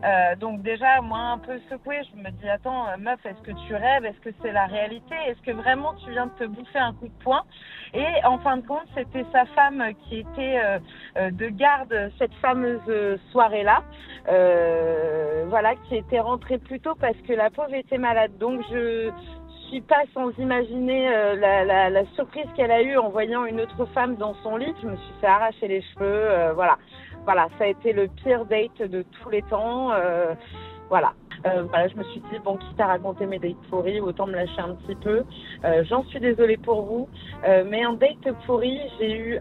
Euh, 0.04 0.36
donc 0.38 0.62
déjà, 0.62 1.02
moi 1.02 1.20
un 1.20 1.38
peu 1.38 1.60
secouée, 1.70 2.02
je 2.12 2.18
me 2.18 2.30
dis 2.32 2.50
attends, 2.50 2.88
euh, 2.88 2.98
meuf, 2.98 3.26
est-ce 3.26 3.42
que 3.42 3.52
tu 3.68 3.76
rêves? 3.76 4.06
Est-ce 4.06 4.20
que 4.20 4.30
c'est 4.42 4.52
la 4.52 4.66
réalité? 4.68 5.16
Est-ce 5.28 5.42
que 5.42 5.52
vraiment 5.52 5.94
tu 5.96 6.12
viens 6.12 6.28
de 6.28 6.32
te 6.32 6.44
bouffer 6.46 6.80
un 6.80 6.94
coup 6.94 7.08
de 7.08 7.24
poing? 7.24 7.44
Et 7.94 8.26
en 8.26 8.40
fin 8.40 8.58
de 8.58 8.68
compte, 8.68 8.88
c'était 8.96 9.26
sa 9.34 9.46
femme 9.48 9.84
qui 10.04 10.20
était 10.20 10.62
de 11.16 11.50
garde 11.50 12.12
cette 12.20 12.34
fameuse 12.36 13.20
soirée-là. 13.32 13.82
Voilà, 15.48 15.76
qui 15.88 15.96
était 15.96 16.20
rentrée 16.20 16.60
plus 16.60 16.80
tôt 16.80 16.96
parce 16.96 17.18
que 17.28 17.34
la 17.34 17.50
pauvre 17.50 17.74
était 17.74 17.98
malade. 17.98 18.38
Donc 18.38 18.62
je 18.70 19.10
suis 19.70 19.82
pas 19.82 20.04
sans 20.14 20.32
imaginer 20.40 21.10
euh, 21.10 21.36
la, 21.36 22.06
surprise 22.16 22.48
qu'elle 22.56 22.72
a 22.72 22.82
eue 22.82 22.98
en 22.98 23.10
voyant 23.10 23.46
une 23.46 23.62
autre 23.62 23.86
femme 23.94 24.16
dans 24.16 24.34
son 24.44 24.58
lit. 24.58 24.74
Je 24.82 24.88
me 24.88 24.96
suis 24.96 25.14
fait 25.22 25.28
arracher 25.28 25.68
les 25.68 25.82
cheveux. 25.82 26.06
euh, 26.06 26.54
voilà, 26.54 26.78
voilà, 27.24 27.48
ça 27.58 27.66
a 27.66 27.68
été 27.68 27.94
le 27.94 28.08
pire 28.08 28.46
date 28.46 28.82
de 28.82 29.04
tous 29.04 29.30
les 29.30 29.44
temps. 29.44 29.92
euh, 29.92 30.34
voilà. 30.90 31.14
Voilà, 31.42 31.88
je 31.88 31.96
me 31.96 32.04
suis 32.04 32.20
dit, 32.20 32.38
bon, 32.44 32.58
quitte 32.58 32.82
à 32.82 32.88
raconter 32.88 33.26
mes 33.26 33.40
dates 33.40 33.56
pourries, 33.70 34.02
autant 34.02 34.28
me 34.28 34.34
lâcher 34.34 34.60
un 34.60 34.76
petit 34.76 34.96
peu. 34.96 35.24
J'en 35.84 36.04
suis 36.08 36.20
désolée 36.20 36.58
pour 36.58 36.82
vous. 36.82 37.08
Mais 37.66 37.86
en 37.86 37.94
date 37.94 38.30
pourri, 38.46 38.78
j'ai 39.00 39.18
eu 39.18 39.40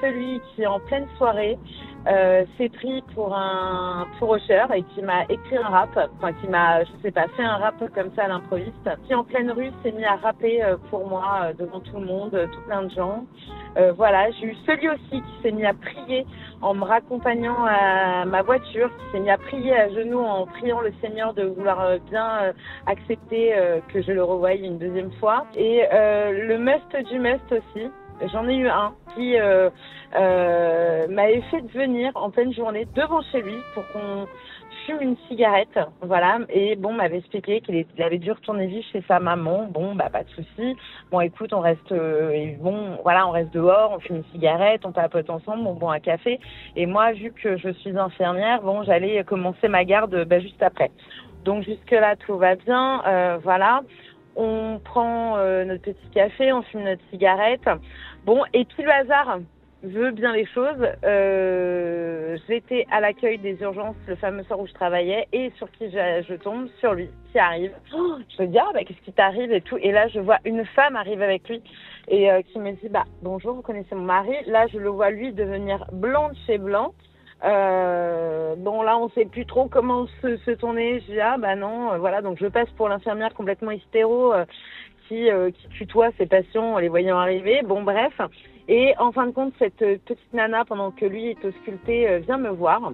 celui 0.00 0.40
qui, 0.54 0.64
en 0.64 0.78
pleine 0.78 1.08
soirée, 1.18 1.58
euh, 2.06 2.44
s'est 2.56 2.68
pris 2.68 3.02
pour 3.14 3.36
un 3.36 4.06
pour 4.18 4.36
et 4.36 4.82
qui 4.94 5.02
m'a 5.02 5.24
écrit 5.28 5.56
un 5.56 5.68
rap, 5.68 5.90
enfin 6.16 6.32
qui 6.32 6.48
m'a, 6.48 6.82
je 6.84 6.90
sais 7.02 7.10
pas, 7.10 7.26
fait 7.36 7.42
un 7.42 7.56
rap 7.56 7.74
comme 7.94 8.10
ça 8.16 8.24
à 8.24 8.28
l'improviste, 8.28 8.88
qui 9.06 9.14
en 9.14 9.24
pleine 9.24 9.50
rue 9.50 9.70
s'est 9.82 9.92
mis 9.92 10.04
à 10.04 10.16
rapper 10.16 10.62
euh, 10.62 10.76
pour 10.90 11.06
moi 11.06 11.40
euh, 11.42 11.52
devant 11.52 11.80
tout 11.80 11.98
le 11.98 12.06
monde, 12.06 12.34
euh, 12.34 12.46
tout 12.46 12.60
plein 12.62 12.82
de 12.82 12.90
gens. 12.90 13.24
Euh, 13.76 13.92
voilà, 13.92 14.30
j'ai 14.32 14.46
eu 14.46 14.56
celui 14.66 14.88
aussi 14.88 15.22
qui 15.22 15.42
s'est 15.42 15.52
mis 15.52 15.64
à 15.64 15.74
prier 15.74 16.26
en 16.60 16.74
me 16.74 16.84
raccompagnant 16.84 17.64
à 17.66 18.24
ma 18.24 18.42
voiture, 18.42 18.90
qui 18.96 19.12
s'est 19.12 19.20
mis 19.20 19.30
à 19.30 19.38
prier 19.38 19.76
à 19.76 19.88
genoux 19.90 20.20
en 20.20 20.46
priant 20.46 20.80
le 20.80 20.92
Seigneur 21.00 21.34
de 21.34 21.44
vouloir 21.44 21.98
bien 22.10 22.52
accepter 22.86 23.54
que 23.92 24.02
je 24.02 24.12
le 24.12 24.22
revoie 24.22 24.54
une 24.54 24.78
deuxième 24.78 25.12
fois. 25.12 25.46
Et 25.54 25.84
euh, 25.92 26.46
le 26.46 26.58
must 26.58 26.96
du 27.10 27.18
must 27.18 27.52
aussi, 27.52 27.90
j'en 28.28 28.48
ai 28.48 28.56
eu 28.56 28.68
un 28.68 28.92
qui 29.14 29.38
euh, 29.38 29.70
euh, 30.16 31.08
m'avait 31.08 31.42
fait 31.50 31.62
venir 31.72 32.12
en 32.14 32.30
pleine 32.30 32.52
journée 32.52 32.86
devant 32.94 33.22
chez 33.32 33.42
lui 33.42 33.56
pour 33.74 33.86
qu'on 33.88 34.26
fume 34.86 35.00
une 35.02 35.16
cigarette, 35.28 35.78
voilà, 36.00 36.38
et 36.48 36.74
bon, 36.74 36.94
m'avait 36.94 37.18
expliqué 37.18 37.60
qu'il 37.60 37.84
avait 38.02 38.18
dû 38.18 38.32
retourner 38.32 38.66
vivre 38.66 38.84
chez 38.92 39.02
sa 39.06 39.20
maman, 39.20 39.66
bon, 39.70 39.94
bah 39.94 40.08
pas 40.10 40.22
de 40.22 40.30
souci, 40.30 40.76
bon, 41.10 41.20
écoute, 41.20 41.52
on 41.52 41.60
reste, 41.60 41.92
euh, 41.92 42.54
bon, 42.58 42.98
voilà, 43.02 43.26
on 43.28 43.30
reste 43.30 43.52
dehors, 43.52 43.92
on 43.92 44.00
fume 44.00 44.16
une 44.16 44.24
cigarette, 44.32 44.80
on 44.86 44.92
papote 44.92 45.28
ensemble, 45.28 45.66
on 45.66 45.74
boit 45.74 45.94
un 45.94 46.00
café, 46.00 46.40
et 46.76 46.86
moi, 46.86 47.12
vu 47.12 47.30
que 47.30 47.58
je 47.58 47.68
suis 47.70 47.96
infirmière, 47.98 48.62
bon, 48.62 48.82
j'allais 48.82 49.22
commencer 49.24 49.68
ma 49.68 49.84
garde 49.84 50.24
bah, 50.24 50.40
juste 50.40 50.62
après. 50.62 50.90
Donc 51.44 51.62
jusque-là, 51.64 52.16
tout 52.16 52.36
va 52.36 52.54
bien, 52.54 53.38
voilà. 53.42 53.82
On 54.36 54.78
prend 54.82 55.36
notre 55.64 55.82
petit 55.82 56.08
café, 56.14 56.52
on 56.52 56.62
fume 56.62 56.84
notre 56.84 57.02
cigarette. 57.10 57.68
Bon, 58.24 58.42
et 58.52 58.64
puis 58.64 58.82
le 58.82 58.90
hasard 58.90 59.38
veut 59.82 60.10
bien 60.10 60.32
les 60.32 60.46
choses. 60.46 60.86
Euh, 61.04 62.36
J'étais 62.48 62.86
à 62.90 63.00
l'accueil 63.00 63.38
des 63.38 63.60
urgences 63.62 63.96
le 64.06 64.14
fameux 64.16 64.42
soir 64.44 64.60
où 64.60 64.66
je 64.66 64.72
travaillais 64.72 65.26
et 65.32 65.50
sur 65.56 65.70
qui 65.72 65.90
je, 65.90 66.34
tombe 66.34 66.68
Sur 66.80 66.94
lui, 66.94 67.08
qui 67.32 67.38
arrive. 67.38 67.72
Oh, 67.96 68.16
je 68.36 68.42
me 68.42 68.48
dis, 68.48 68.58
ah, 68.58 68.68
bah, 68.74 68.80
qu'est-ce 68.84 69.00
qui 69.00 69.12
t'arrive 69.12 69.52
et 69.52 69.62
tout. 69.62 69.78
Et 69.78 69.90
là, 69.90 70.08
je 70.08 70.20
vois 70.20 70.38
une 70.44 70.64
femme 70.66 70.96
arriver 70.96 71.24
avec 71.24 71.48
lui 71.48 71.62
et 72.08 72.30
euh, 72.30 72.42
qui 72.42 72.58
me 72.58 72.72
dit, 72.72 72.88
bah, 72.90 73.04
bonjour, 73.22 73.54
vous 73.54 73.62
connaissez 73.62 73.94
mon 73.94 74.02
mari. 74.02 74.34
Là, 74.46 74.66
je 74.66 74.78
le 74.78 74.90
vois 74.90 75.10
lui 75.10 75.32
devenir 75.32 75.86
blanc 75.92 76.28
de 76.28 76.36
chez 76.46 76.58
blanc. 76.58 76.92
Euh, 77.42 78.54
bon 78.56 78.82
là 78.82 78.98
on 78.98 79.08
sait 79.10 79.24
plus 79.24 79.46
trop 79.46 79.66
comment 79.66 80.06
se, 80.20 80.36
se 80.38 80.50
tourner. 80.50 81.00
Je 81.00 81.12
dis 81.12 81.20
ah 81.20 81.38
bah 81.38 81.56
non, 81.56 81.92
euh, 81.92 81.98
voilà 81.98 82.20
donc 82.20 82.38
je 82.38 82.46
passe 82.46 82.68
pour 82.76 82.88
l'infirmière 82.88 83.32
complètement 83.32 83.70
hystéro 83.70 84.34
euh, 84.34 84.44
qui 85.10 85.28
euh, 85.28 85.50
qui 85.50 85.68
tutoie 85.70 86.10
ses 86.18 86.26
patients 86.26 86.74
en 86.74 86.78
les 86.78 86.88
voyant 86.88 87.18
arriver. 87.18 87.62
Bon 87.64 87.82
bref 87.82 88.18
et 88.68 88.94
en 88.98 89.10
fin 89.10 89.26
de 89.26 89.32
compte 89.32 89.52
cette 89.58 89.82
euh, 89.82 89.98
petite 90.06 90.32
nana 90.32 90.64
pendant 90.64 90.92
que 90.92 91.04
lui 91.04 91.30
est 91.30 91.44
ausculté 91.44 92.08
euh, 92.08 92.18
vient 92.20 92.38
me 92.38 92.50
voir 92.50 92.92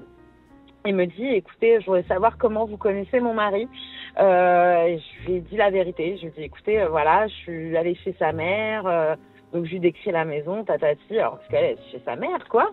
et 0.87 0.93
me 0.93 1.05
dit 1.05 1.27
écoutez 1.27 1.79
je 1.81 1.87
voudrais 1.87 2.05
savoir 2.05 2.39
comment 2.39 2.65
vous 2.65 2.79
connaissez 2.79 3.21
mon 3.21 3.35
mari. 3.35 3.69
Je 4.17 5.27
lui 5.27 5.35
ai 5.37 5.41
dit 5.41 5.57
la 5.57 5.71
vérité. 5.71 6.17
Je 6.17 6.23
lui 6.23 6.29
ai 6.29 6.31
dit 6.31 6.43
écoutez 6.45 6.87
voilà 6.87 7.29
je 7.29 7.35
suis 7.35 7.77
allée 7.77 7.97
chez 7.97 8.15
sa 8.19 8.33
mère. 8.33 9.17
Donc 9.53 9.65
je 9.65 9.73
lui 9.73 9.81
décris 9.81 10.11
la 10.11 10.25
maison, 10.25 10.65
tatati, 10.65 11.19
alors 11.19 11.37
parce 11.37 11.49
qu'elle 11.49 11.65
est 11.65 11.79
chez 11.91 12.01
sa 12.05 12.17
mère, 12.17 12.49
quoi. 12.49 12.71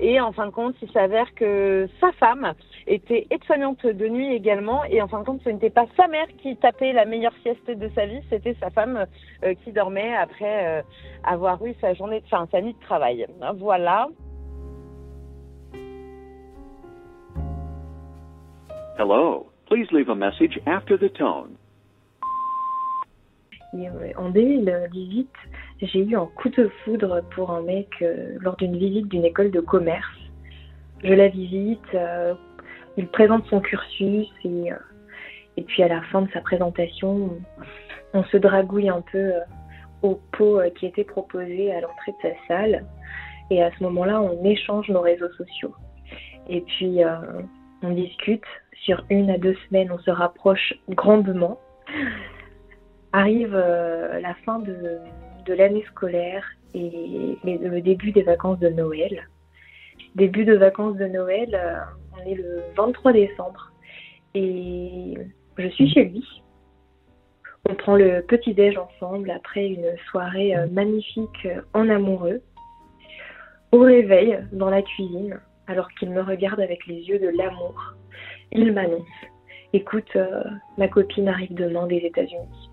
Et 0.00 0.20
en 0.20 0.32
fin 0.32 0.46
de 0.46 0.50
compte, 0.50 0.74
il 0.82 0.90
s'avère 0.90 1.32
que 1.34 1.88
sa 2.00 2.12
femme 2.12 2.52
était 2.86 3.26
aide-soignante 3.30 3.86
de 3.86 4.08
nuit 4.08 4.34
également. 4.34 4.84
Et 4.84 5.00
en 5.00 5.08
fin 5.08 5.20
de 5.20 5.24
compte, 5.24 5.40
ce 5.44 5.50
n'était 5.50 5.70
pas 5.70 5.86
sa 5.96 6.08
mère 6.08 6.26
qui 6.38 6.56
tapait 6.56 6.92
la 6.92 7.04
meilleure 7.04 7.34
sieste 7.42 7.70
de 7.70 7.88
sa 7.94 8.06
vie, 8.06 8.20
c'était 8.28 8.56
sa 8.60 8.70
femme 8.70 9.06
euh, 9.44 9.54
qui 9.64 9.72
dormait 9.72 10.14
après 10.14 10.66
euh, 10.66 10.82
avoir 11.24 11.64
eu 11.64 11.74
sa 11.80 11.94
journée, 11.94 12.22
enfin 12.26 12.46
sa 12.50 12.60
nuit 12.60 12.74
de 12.74 12.80
travail. 12.80 13.26
Voilà. 13.56 14.08
Hello. 18.98 19.46
Please 19.68 19.90
leave 19.90 20.08
a 20.08 20.14
message 20.14 20.60
after 20.66 20.96
the 20.96 21.12
tone. 21.12 21.56
Et, 23.74 24.16
en 24.16 24.30
2018, 24.30 25.28
j'ai 25.80 26.00
eu 26.00 26.16
un 26.16 26.26
coup 26.26 26.48
de 26.48 26.68
foudre 26.84 27.22
pour 27.34 27.50
un 27.50 27.62
mec 27.62 27.88
euh, 28.00 28.38
lors 28.40 28.56
d'une 28.56 28.76
visite 28.76 29.08
d'une 29.08 29.24
école 29.24 29.50
de 29.50 29.60
commerce. 29.60 30.16
Je 31.04 31.12
la 31.12 31.28
visite, 31.28 31.94
euh, 31.94 32.34
il 32.96 33.06
présente 33.08 33.44
son 33.46 33.60
cursus 33.60 34.28
et, 34.44 34.72
euh, 34.72 34.76
et 35.58 35.62
puis 35.62 35.82
à 35.82 35.88
la 35.88 36.00
fin 36.02 36.22
de 36.22 36.30
sa 36.32 36.40
présentation, 36.40 37.38
on, 38.14 38.20
on 38.20 38.24
se 38.24 38.38
dragouille 38.38 38.88
un 38.88 39.02
peu 39.12 39.32
au 40.02 40.20
pot 40.32 40.60
qui 40.76 40.86
était 40.86 41.04
proposé 41.04 41.72
à 41.72 41.80
l'entrée 41.80 42.12
de 42.12 42.28
sa 42.30 42.46
salle. 42.48 42.86
Et 43.50 43.62
à 43.62 43.70
ce 43.76 43.82
moment-là, 43.84 44.20
on 44.20 44.44
échange 44.44 44.88
nos 44.88 45.02
réseaux 45.02 45.30
sociaux. 45.32 45.74
Et 46.48 46.62
puis, 46.62 47.00
on 47.82 47.90
discute. 47.90 48.44
Sur 48.82 49.04
une 49.10 49.30
à 49.30 49.38
deux 49.38 49.56
semaines, 49.68 49.90
on 49.90 49.98
se 49.98 50.10
rapproche 50.10 50.74
grandement. 50.90 51.58
Arrive 53.12 53.54
la 53.54 54.34
fin 54.44 54.58
de, 54.58 55.00
de 55.46 55.54
l'année 55.54 55.84
scolaire 55.90 56.44
et 56.74 57.38
le 57.44 57.80
début 57.80 58.12
des 58.12 58.22
vacances 58.22 58.58
de 58.58 58.68
Noël. 58.68 59.26
Début 60.14 60.44
de 60.44 60.54
vacances 60.54 60.96
de 60.96 61.06
Noël, 61.06 61.54
euh, 61.54 61.78
on 62.14 62.30
est 62.30 62.34
le 62.34 62.62
23 62.76 63.12
décembre 63.12 63.72
et 64.34 65.14
je 65.56 65.68
suis 65.68 65.90
chez 65.90 66.04
lui. 66.04 66.42
On 67.68 67.74
prend 67.74 67.96
le 67.96 68.22
petit-déj 68.22 68.76
ensemble 68.78 69.30
après 69.30 69.66
une 69.66 69.96
soirée 70.10 70.56
euh, 70.56 70.66
magnifique 70.68 71.46
euh, 71.46 71.60
en 71.74 71.88
amoureux. 71.88 72.42
Au 73.72 73.80
réveil, 73.80 74.38
dans 74.52 74.70
la 74.70 74.82
cuisine, 74.82 75.40
alors 75.66 75.88
qu'il 75.98 76.10
me 76.10 76.22
regarde 76.22 76.60
avec 76.60 76.86
les 76.86 77.02
yeux 77.02 77.18
de 77.18 77.28
l'amour, 77.36 77.94
il 78.52 78.72
m'annonce 78.72 79.02
Écoute, 79.72 80.16
ma 80.78 80.88
copine 80.88 81.28
arrive 81.28 81.52
demain 81.52 81.86
des 81.86 81.96
États-Unis 81.96 82.65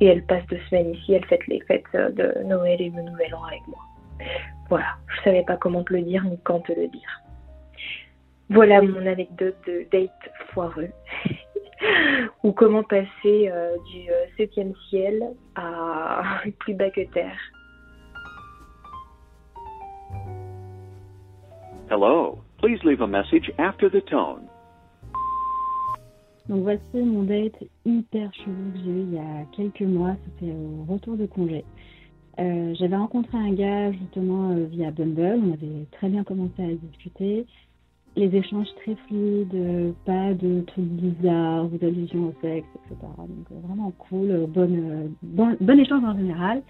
et 0.00 0.06
elle 0.06 0.24
passe 0.24 0.46
deux 0.46 0.58
semaines 0.68 0.94
ici, 0.94 1.14
elle 1.14 1.24
fête 1.26 1.46
les 1.46 1.60
fêtes 1.62 1.84
euh, 1.94 2.10
de 2.10 2.44
Noël 2.44 2.80
et 2.80 2.90
le 2.90 3.02
Nouvel 3.02 3.34
An 3.34 3.44
avec 3.44 3.66
moi. 3.68 3.80
Voilà, 4.68 4.96
je 5.08 5.22
savais 5.22 5.42
pas 5.44 5.56
comment 5.56 5.84
te 5.84 5.92
le 5.92 6.02
dire 6.02 6.24
ni 6.24 6.38
quand 6.42 6.60
te 6.60 6.72
le 6.72 6.88
dire. 6.88 7.22
Voilà 8.50 8.82
mon 8.82 9.06
anecdote 9.06 9.56
de 9.66 9.86
date 9.90 10.10
foireux. 10.52 10.90
Ou 12.44 12.52
comment 12.52 12.82
passer 12.82 13.50
euh, 13.50 13.76
du 13.92 14.10
euh, 14.10 14.24
septième 14.36 14.74
ciel 14.88 15.22
à 15.56 16.42
plus 16.60 16.74
bas 16.74 16.90
que 16.90 17.02
terre. 17.12 17.38
Hello. 21.90 22.38
Please 22.58 22.82
leave 22.82 23.02
a 23.02 23.06
message 23.06 23.52
after 23.58 23.90
the 23.90 24.00
tone. 24.00 24.48
Donc 26.48 26.62
voici 26.62 26.82
mon 26.94 27.22
date 27.22 27.54
hyper 27.86 28.32
chelou 28.34 28.72
que 28.74 28.78
j'ai 28.84 28.90
eu 28.90 29.00
il 29.00 29.14
y 29.14 29.18
a 29.18 29.44
quelques 29.56 29.80
mois, 29.82 30.14
c'était 30.24 30.52
au 30.52 30.92
retour 30.92 31.16
de 31.16 31.26
congé. 31.26 31.64
Euh, 32.38 32.74
J'avais 32.74 32.96
rencontré 32.96 33.38
un 33.38 33.52
gars 33.52 33.92
justement 33.92 34.50
euh, 34.50 34.66
via 34.66 34.90
Bumble, 34.90 35.40
on 35.42 35.52
avait 35.52 35.86
très 35.92 36.08
bien 36.08 36.22
commencé 36.22 36.62
à 36.62 36.74
discuter. 36.74 37.46
Les 38.16 38.34
échanges 38.36 38.68
très 38.82 38.94
fluides, 39.06 39.94
pas 40.04 40.34
de 40.34 40.60
trucs 40.66 40.84
bizarres 40.84 41.64
ou 41.64 41.78
d'allusions 41.78 42.28
au 42.28 42.34
sexe, 42.42 42.68
etc. 42.84 43.06
Donc 43.18 43.46
euh, 43.50 43.66
vraiment 43.66 43.92
cool, 44.10 44.46
bonne, 44.48 45.14
bon, 45.22 45.56
bon 45.60 45.80
échange 45.80 46.04
en 46.04 46.16
général. 46.16 46.62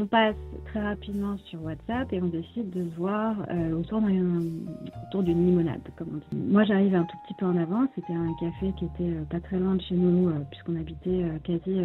On 0.00 0.06
passe 0.06 0.36
très 0.66 0.80
rapidement 0.80 1.36
sur 1.46 1.60
WhatsApp 1.64 2.12
et 2.12 2.22
on 2.22 2.28
décide 2.28 2.70
de 2.70 2.88
se 2.88 2.94
voir 2.94 3.34
euh, 3.50 3.72
autour 3.72 4.00
d'une 4.00 5.44
limonade, 5.44 5.80
comme 5.96 6.08
on 6.14 6.36
dit. 6.36 6.40
Moi, 6.40 6.62
j'arrive 6.62 6.94
un 6.94 7.02
tout 7.02 7.16
petit 7.26 7.34
peu 7.34 7.46
en 7.46 7.56
avance. 7.56 7.88
C'était 7.96 8.12
un 8.12 8.32
café 8.38 8.72
qui 8.78 8.84
était 8.84 9.16
euh, 9.16 9.24
pas 9.24 9.40
très 9.40 9.58
loin 9.58 9.74
de 9.74 9.82
chez 9.82 9.96
nous, 9.96 10.28
euh, 10.28 10.38
puisqu'on 10.52 10.76
habitait 10.76 11.24
quasi, 11.42 11.80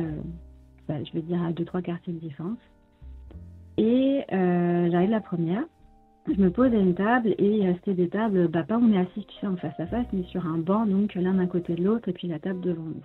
bah, 0.88 1.04
je 1.04 1.12
vais 1.12 1.24
dire, 1.24 1.42
à 1.42 1.52
deux 1.54 1.66
trois 1.66 1.82
quartiers 1.82 2.14
de 2.14 2.20
différence. 2.20 2.60
Et 3.80 4.24
j'arrive 4.30 5.10
la 5.10 5.22
première. 5.22 5.64
Je 6.28 6.40
me 6.40 6.52
pose 6.52 6.72
à 6.72 6.78
une 6.78 6.94
table 6.94 7.34
et 7.40 7.66
restait 7.66 7.96
des 7.96 8.10
tables, 8.10 8.48
bah, 8.48 8.62
pas 8.62 8.78
on 8.78 8.94
est 8.94 9.00
assis 9.00 9.26
tu 9.26 9.48
en 9.48 9.58
face 9.58 9.80
à 9.80 9.88
face, 9.88 10.06
mais 10.14 10.24
sur 10.26 10.46
un 10.46 10.60
banc, 10.60 10.86
donc 10.86 11.16
l'un 11.16 11.34
d'un 11.34 11.48
côté 11.48 11.74
de 11.74 11.84
l'autre, 11.84 12.10
et 12.10 12.14
puis 12.14 12.28
la 12.28 12.38
table 12.38 12.62
devant 12.62 12.84
nous. 12.84 13.04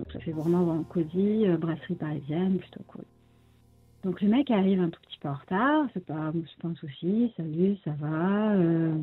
Donc 0.00 0.12
ça 0.12 0.18
fait 0.18 0.32
vraiment 0.32 0.82
cosy, 0.82 1.46
brasserie 1.60 1.94
parisienne, 1.94 2.58
plutôt 2.58 2.82
cool. 2.88 3.04
Donc 4.04 4.22
le 4.22 4.28
mec 4.28 4.50
arrive 4.50 4.80
un 4.80 4.90
tout 4.90 5.00
petit 5.08 5.18
peu 5.20 5.28
en 5.28 5.34
retard, 5.34 5.86
c'est 5.92 6.04
pas, 6.06 6.32
pas 6.62 6.68
un 6.68 6.74
souci, 6.76 7.32
salut, 7.36 7.76
ça 7.84 7.90
va. 7.98 8.52
Euh, 8.52 8.94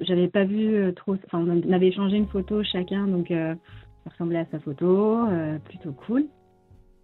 J'avais 0.00 0.28
pas 0.28 0.44
vu 0.44 0.74
euh, 0.74 0.92
trop, 0.92 1.16
enfin 1.26 1.44
on 1.46 1.72
avait 1.72 1.88
échangé 1.88 2.16
une 2.16 2.28
photo 2.28 2.62
chacun, 2.62 3.06
donc 3.06 3.30
euh, 3.30 3.54
ça 4.04 4.10
ressemblait 4.10 4.38
à 4.38 4.46
sa 4.50 4.58
photo, 4.60 5.26
euh, 5.28 5.58
plutôt 5.58 5.92
cool. 5.92 6.24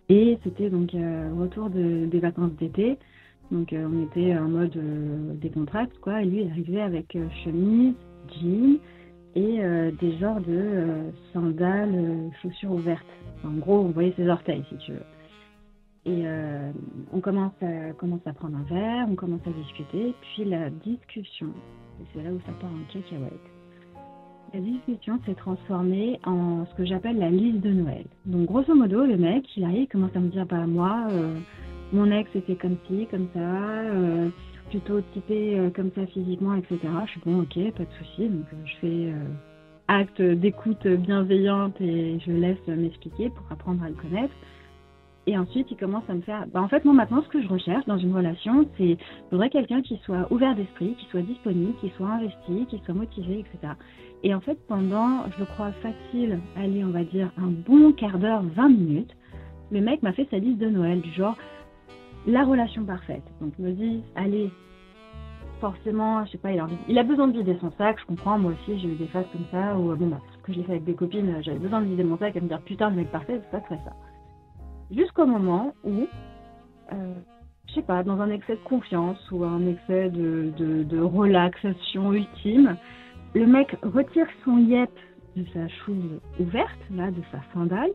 Et 0.08 0.38
c'était 0.42 0.70
donc 0.70 0.92
retour 0.92 1.70
de, 1.70 2.06
des 2.06 2.18
vacances 2.18 2.52
d'été, 2.58 2.98
donc 3.50 3.74
on 3.74 4.02
était 4.04 4.36
en 4.36 4.48
mode 4.48 4.78
décontracte 5.38 5.98
quoi. 6.00 6.22
Et 6.22 6.26
lui 6.26 6.42
il 6.42 6.50
arrivait 6.50 6.82
avec 6.82 7.16
chemise, 7.42 7.94
jean 8.40 8.78
et 9.34 9.60
des 9.98 10.18
genres 10.18 10.42
de 10.42 11.10
sandales, 11.32 12.30
chaussures 12.42 12.72
ouvertes. 12.72 13.06
en 13.44 13.52
gros 13.52 13.80
on 13.80 13.92
voyait 13.92 14.12
ses 14.16 14.28
orteils 14.28 14.62
si 14.68 14.76
tu 14.76 14.92
veux. 14.92 15.06
Et 16.04 16.26
on 17.14 17.20
commence 17.20 17.52
à, 17.62 18.32
prendre 18.32 18.56
un 18.56 18.62
verre, 18.64 19.06
on 19.08 19.14
commence 19.14 19.46
à 19.46 19.50
discuter, 19.50 20.14
puis 20.20 20.44
la 20.44 20.68
discussion, 20.70 21.48
et 22.00 22.04
c'est 22.12 22.22
là 22.22 22.30
où 22.30 22.40
ça 22.40 22.52
part 22.60 22.70
en 22.70 22.92
cacahuète. 22.92 23.32
La 24.52 24.60
discussion 24.60 25.20
s'est 25.24 25.34
transformée 25.34 26.20
en 26.24 26.66
ce 26.66 26.74
que 26.74 26.84
j'appelle 26.84 27.18
la 27.18 27.30
liste 27.30 27.60
de 27.60 27.70
Noël. 27.70 28.04
Donc 28.26 28.46
grosso 28.46 28.74
modo, 28.74 29.04
le 29.04 29.16
mec, 29.16 29.44
il 29.56 29.64
arrive, 29.64 29.82
il 29.82 29.88
commence 29.88 30.14
à 30.14 30.20
me 30.20 30.28
dire, 30.28 30.46
bah 30.46 30.66
moi, 30.66 31.06
euh, 31.10 31.38
mon 31.92 32.10
ex 32.10 32.28
était 32.34 32.56
comme 32.56 32.76
ci, 32.88 33.06
comme 33.10 33.28
ça, 33.32 33.40
euh, 33.40 34.28
plutôt 34.70 35.00
typé 35.12 35.70
comme 35.74 35.90
ça 35.94 36.06
physiquement, 36.06 36.54
etc. 36.56 36.78
Je 37.06 37.10
suis 37.12 37.20
bon, 37.24 37.42
ok, 37.42 37.54
pas 37.74 37.84
de 37.84 38.04
souci. 38.04 38.28
Donc 38.28 38.44
je 38.64 38.76
fais 38.80 39.12
acte 39.88 40.22
d'écoute 40.22 40.86
bienveillante 40.86 41.80
et 41.80 42.18
je 42.20 42.32
laisse 42.32 42.66
m'expliquer 42.66 43.30
pour 43.30 43.44
apprendre 43.50 43.82
à 43.84 43.88
le 43.88 43.94
connaître. 43.94 44.34
Et 45.26 45.38
ensuite, 45.38 45.70
il 45.70 45.76
commence 45.76 46.04
à 46.08 46.14
me 46.14 46.20
faire. 46.20 46.46
Bah, 46.52 46.60
en 46.60 46.68
fait, 46.68 46.84
moi, 46.84 46.92
maintenant, 46.92 47.22
ce 47.22 47.28
que 47.28 47.42
je 47.42 47.48
recherche 47.48 47.86
dans 47.86 47.96
une 47.96 48.14
relation, 48.14 48.68
c'est. 48.76 48.98
Je 48.98 49.30
voudrais 49.30 49.48
quelqu'un 49.48 49.80
qui 49.80 49.96
soit 50.04 50.30
ouvert 50.30 50.54
d'esprit, 50.54 50.94
qui 50.98 51.06
soit 51.06 51.22
disponible, 51.22 51.74
qui 51.80 51.90
soit 51.96 52.08
investi, 52.08 52.66
qui 52.68 52.78
soit 52.84 52.94
motivé, 52.94 53.40
etc. 53.40 53.72
Et 54.22 54.34
en 54.34 54.40
fait, 54.40 54.58
pendant, 54.68 55.24
je 55.30 55.40
le 55.40 55.46
crois 55.46 55.72
facile, 55.72 56.40
allez, 56.56 56.84
on 56.84 56.90
va 56.90 57.04
dire, 57.04 57.30
un 57.38 57.48
bon 57.48 57.92
quart 57.92 58.18
d'heure, 58.18 58.42
20 58.42 58.68
minutes, 58.68 59.16
le 59.70 59.80
mec 59.80 60.02
m'a 60.02 60.12
fait 60.12 60.28
sa 60.30 60.38
liste 60.38 60.58
de 60.58 60.68
Noël, 60.68 61.00
du 61.00 61.10
genre, 61.12 61.36
la 62.26 62.44
relation 62.44 62.84
parfaite. 62.84 63.24
Donc, 63.40 63.54
il 63.58 63.64
me 63.64 63.72
dit, 63.72 64.02
allez, 64.14 64.50
forcément, 65.60 66.24
je 66.26 66.32
sais 66.32 66.38
pas, 66.38 66.52
il 66.52 66.58
a, 66.58 66.64
envie... 66.64 66.76
il 66.88 66.98
a 66.98 67.02
besoin 67.02 67.28
de 67.28 67.38
vider 67.38 67.56
son 67.60 67.70
sac, 67.72 67.98
je 68.00 68.06
comprends, 68.06 68.38
moi 68.38 68.52
aussi, 68.52 68.78
j'ai 68.78 68.88
eu 68.88 68.96
des 68.96 69.06
phases 69.06 69.26
comme 69.32 69.44
ça, 69.50 69.76
où, 69.76 69.94
bon, 69.94 70.06
bah, 70.06 70.20
que 70.42 70.52
je 70.52 70.58
l'ai 70.58 70.64
fait 70.64 70.72
avec 70.72 70.84
des 70.84 70.94
copines, 70.94 71.42
j'avais 71.42 71.58
besoin 71.58 71.80
de 71.80 71.86
vider 71.86 72.04
mon 72.04 72.18
sac 72.18 72.36
et 72.36 72.40
me 72.40 72.48
dire, 72.48 72.60
putain, 72.62 72.90
le 72.90 72.96
mec 72.96 73.10
parfait, 73.10 73.40
c'est 73.42 73.50
pas 73.50 73.60
très 73.60 73.76
ça 73.76 73.92
jusqu'au 74.90 75.26
moment 75.26 75.74
où, 75.84 76.06
euh, 76.92 77.14
je 77.68 77.74
sais 77.74 77.82
pas, 77.82 78.02
dans 78.02 78.20
un 78.20 78.30
excès 78.30 78.54
de 78.54 78.64
confiance 78.64 79.18
ou 79.30 79.44
un 79.44 79.66
excès 79.66 80.10
de, 80.10 81.00
relaxation 81.00 82.12
ultime, 82.12 82.76
le 83.34 83.46
mec 83.46 83.76
retire 83.82 84.26
son 84.44 84.58
yep 84.58 84.90
de 85.36 85.44
sa 85.52 85.66
chose 85.68 86.20
ouverte, 86.38 86.78
là, 86.94 87.10
de 87.10 87.20
sa 87.32 87.38
sandale, 87.52 87.90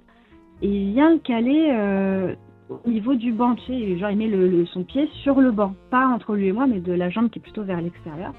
et 0.61 0.67
il 0.67 0.93
vient 0.93 1.13
le 1.13 1.19
caler 1.19 1.69
euh, 1.71 2.35
au 2.69 2.89
niveau 2.89 3.15
du 3.15 3.31
banc, 3.31 3.55
tu 3.55 3.65
sais, 3.67 3.97
genre 3.97 4.11
il 4.11 4.17
met 4.17 4.65
son 4.73 4.83
pied 4.83 5.07
sur 5.23 5.39
le 5.39 5.51
banc, 5.51 5.73
pas 5.89 6.05
entre 6.07 6.35
lui 6.35 6.47
et 6.47 6.51
moi, 6.51 6.67
mais 6.67 6.79
de 6.79 6.91
la 6.91 7.09
jambe 7.09 7.29
qui 7.29 7.39
est 7.39 7.41
plutôt 7.41 7.63
vers 7.63 7.79
l'extérieur, 7.79 8.33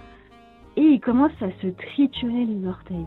et 0.76 0.82
il 0.82 1.00
commence 1.00 1.32
à 1.40 1.50
se 1.62 1.68
triturer 1.68 2.44
les 2.44 2.66
orteils 2.68 3.06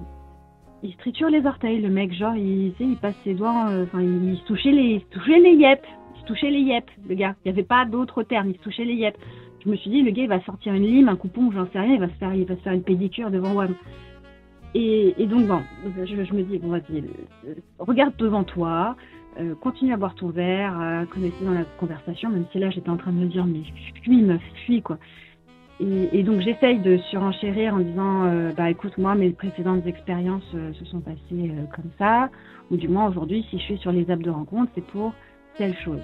il 0.84 0.92
se 0.92 0.98
triture 0.98 1.30
les 1.30 1.46
orteils, 1.46 1.82
le 1.82 1.90
mec, 1.90 2.14
genre, 2.14 2.36
il, 2.36 2.74
il 2.80 2.98
passe 2.98 3.16
ses 3.24 3.34
doigts, 3.34 3.70
euh, 3.70 3.86
enfin, 3.86 4.02
il, 4.02 4.38
se 4.38 4.44
touchait 4.44 4.72
les, 4.72 5.06
touchait 5.12 5.40
les 5.40 5.54
yep, 5.54 5.80
il 6.16 6.22
se 6.22 6.26
touchait 6.26 6.50
les 6.52 6.60
yep, 6.60 6.86
le 7.08 7.16
gars. 7.16 7.36
Il 7.44 7.52
n'y 7.52 7.58
avait 7.58 7.68
pas 7.68 7.86
d'autre 7.86 8.22
terme, 8.24 8.50
il 8.50 8.58
se 8.58 8.62
touchait 8.62 8.84
les 8.84 8.96
yep. 8.96 9.18
Je 9.64 9.70
me 9.70 9.78
suis 9.78 9.90
dit, 9.90 10.02
le 10.02 10.12
gars, 10.12 10.24
il 10.24 10.30
va 10.30 10.42
sortir 10.42 10.74
une 10.74 10.84
lime, 10.84 11.08
un 11.08 11.16
coupon, 11.16 11.50
j'en 11.52 11.66
sais 11.72 11.80
rien, 11.80 11.94
il 11.94 12.00
va 12.02 12.10
se 12.10 12.16
faire, 12.16 12.34
il 12.34 12.46
va 12.46 12.58
faire 12.58 12.74
une 12.74 12.84
pédicure 12.84 13.32
devant 13.32 13.54
WAM. 13.54 13.76
Et, 14.76 15.14
donc, 15.28 15.48
bon, 15.48 15.62
je, 16.04 16.34
me 16.34 16.42
dis, 16.44 16.58
bon, 16.58 16.70
vas-y, 16.70 16.98
euh, 16.98 17.54
regarde 17.80 18.16
devant 18.18 18.44
toi, 18.44 18.98
euh, 19.40 19.56
continue 19.56 19.94
à 19.94 19.98
boire 19.98 20.16
ton 20.16 20.30
verre, 20.30 20.78
à 20.78 21.06
connaître 21.06 21.42
dans 21.44 21.54
la 21.54 21.64
conversation, 21.80 22.30
même 22.30 22.46
si 22.52 22.60
là, 22.60 22.72
j'étais 22.72 22.90
en 22.90 22.98
train 22.98 23.12
de 23.12 23.20
me 23.20 23.28
dire, 23.28 23.46
mais 23.46 23.62
fuis, 24.02 24.22
meuf, 24.22 24.42
fuis, 24.66 24.82
quoi. 24.82 24.98
Et, 26.14 26.24
donc 26.24 26.40
j'essaye 26.40 26.80
de 26.80 26.98
surenchérir 27.10 27.74
en 27.74 27.80
disant 27.80 28.24
euh, 28.26 28.54
bah 28.56 28.70
écoute 28.70 28.98
moi 28.98 29.16
mes 29.16 29.32
précédentes 29.32 29.86
expériences 29.86 30.50
euh, 30.56 30.72
se 30.74 30.86
sont 30.86 31.02
passées 31.02 31.18
euh, 31.34 31.66
comme 31.76 31.90
ça 31.98 32.30
ou 32.72 32.78
du 32.78 32.88
moins 32.88 33.10
aujourd'hui 33.10 33.46
si 33.50 33.58
je 33.58 33.64
suis 33.64 33.78
sur 33.80 33.92
les 33.92 34.10
apps 34.10 34.24
de 34.24 34.30
rencontre 34.30 34.72
c'est 34.76 34.86
pour 34.86 35.14
telle 35.58 35.76
chose. 35.84 36.00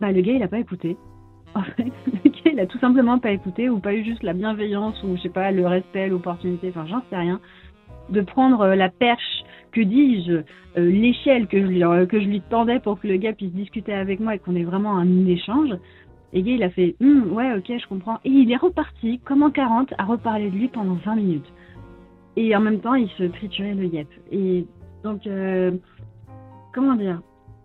Bah 0.00 0.10
le 0.10 0.22
gars 0.22 0.32
il 0.32 0.42
a 0.42 0.48
pas 0.48 0.58
écouté. 0.58 0.96
En 1.54 1.62
fait 1.62 1.84
le 1.84 2.30
gars 2.30 2.50
il 2.52 2.60
a 2.60 2.66
tout 2.66 2.78
simplement 2.78 3.20
pas 3.20 3.30
écouté 3.30 3.68
ou 3.68 3.78
pas 3.78 3.94
eu 3.94 4.04
juste 4.04 4.24
la 4.24 4.32
bienveillance 4.32 5.00
ou 5.04 5.16
je 5.16 5.22
sais 5.22 5.28
pas 5.28 5.52
le 5.52 5.66
respect 5.66 6.08
l'opportunité 6.08 6.70
enfin 6.70 6.86
j'en 6.86 7.02
sais 7.10 7.16
rien 7.16 7.40
de 8.08 8.20
prendre 8.22 8.66
la 8.66 8.88
perche 8.88 9.44
que 9.70 9.80
dis-je 9.80 10.42
l'échelle 10.76 11.46
que 11.46 11.60
je 11.60 12.04
que 12.06 12.20
je 12.20 12.26
lui 12.26 12.40
tendais 12.40 12.80
pour 12.80 13.00
que 13.00 13.06
le 13.06 13.16
gars 13.18 13.32
puisse 13.34 13.52
discuter 13.52 13.92
avec 13.92 14.18
moi 14.18 14.34
et 14.34 14.38
qu'on 14.40 14.56
ait 14.56 14.64
vraiment 14.64 14.96
un 14.96 15.26
échange 15.26 15.70
et 16.32 16.42
Guy, 16.42 16.52
il 16.52 16.62
a 16.62 16.70
fait 16.70 16.94
hum, 17.00 17.32
Ouais, 17.32 17.52
ok, 17.56 17.64
je 17.66 17.86
comprends. 17.88 18.18
Et 18.24 18.30
il 18.30 18.50
est 18.52 18.56
reparti, 18.56 19.18
comme 19.24 19.42
en 19.42 19.50
40, 19.50 19.94
à 19.98 20.04
reparler 20.04 20.50
de 20.50 20.56
lui 20.56 20.68
pendant 20.68 20.94
20 20.94 21.16
minutes. 21.16 21.52
Et 22.36 22.54
en 22.54 22.60
même 22.60 22.80
temps, 22.80 22.94
il 22.94 23.08
se 23.10 23.24
triturait 23.24 23.74
le 23.74 23.86
yep. 23.86 24.08
Et 24.30 24.64
donc, 25.02 25.26
euh, 25.26 25.72
comment 26.72 26.94
dire 26.94 27.20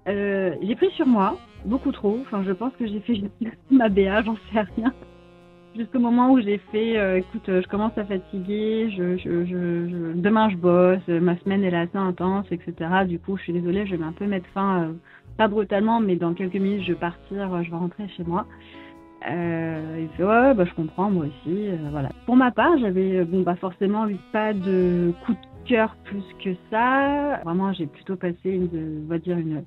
euh, 0.08 0.56
J'ai 0.64 0.76
pris 0.76 0.90
sur 0.92 1.06
moi, 1.06 1.38
beaucoup 1.66 1.92
trop. 1.92 2.18
Enfin, 2.22 2.44
je 2.44 2.52
pense 2.52 2.74
que 2.78 2.88
j'ai 2.88 3.00
fait 3.02 3.22
ma 3.72 3.90
BA, 3.90 4.24
j'en 4.24 4.36
sais 4.52 4.62
rien. 4.76 4.92
Jusqu'au 5.76 6.00
moment 6.00 6.32
où 6.32 6.40
j'ai 6.40 6.58
fait 6.72 6.98
euh, 6.98 7.18
Écoute, 7.18 7.44
je 7.48 7.68
commence 7.68 7.96
à 7.98 8.06
fatiguer, 8.06 8.90
je, 8.92 9.18
je, 9.18 10.14
demain 10.14 10.50
je 10.50 10.56
bosse, 10.56 11.06
ma 11.08 11.38
semaine 11.40 11.66
elle 11.66 11.74
est 11.74 11.78
assez 11.78 11.98
intense, 11.98 12.46
etc. 12.50 13.06
Du 13.06 13.20
coup, 13.20 13.36
je 13.36 13.44
suis 13.44 13.54
désolée, 13.54 13.86
je 13.86 13.96
vais 13.96 14.04
un 14.04 14.14
peu 14.14 14.26
mettre 14.26 14.48
fin 14.54 14.96
pas 15.38 15.48
brutalement, 15.48 16.00
mais 16.00 16.16
dans 16.16 16.34
quelques 16.34 16.56
minutes, 16.56 16.84
je 16.84 16.94
vais 16.94 17.00
partir, 17.00 17.64
je 17.64 17.70
vais 17.70 17.78
rentrer 17.78 18.08
chez 18.10 18.24
moi. 18.24 18.46
Euh, 19.30 20.00
il 20.02 20.10
fait 20.10 20.24
ouais, 20.24 20.54
bah, 20.54 20.66
je 20.66 20.74
comprends, 20.74 21.10
moi 21.10 21.26
aussi. 21.26 21.68
Euh, 21.68 21.78
voilà. 21.92 22.10
Pour 22.26 22.36
ma 22.36 22.52
part, 22.52 22.78
j'avais 22.78 23.18
euh, 23.18 23.26
bon 23.26 23.42
bah 23.42 23.56
forcément 23.56 24.08
eu 24.08 24.18
pas 24.32 24.54
de 24.54 25.14
coup 25.26 25.34
de 25.34 25.68
cœur 25.68 25.96
plus 26.04 26.24
que 26.44 26.52
ça. 26.70 27.42
Vraiment, 27.44 27.74
j'ai 27.74 27.88
plutôt 27.88 28.16
passé 28.16 28.52
une, 28.52 29.04
on 29.06 29.10
va 29.10 29.18
dire 29.18 29.38
une, 29.38 29.64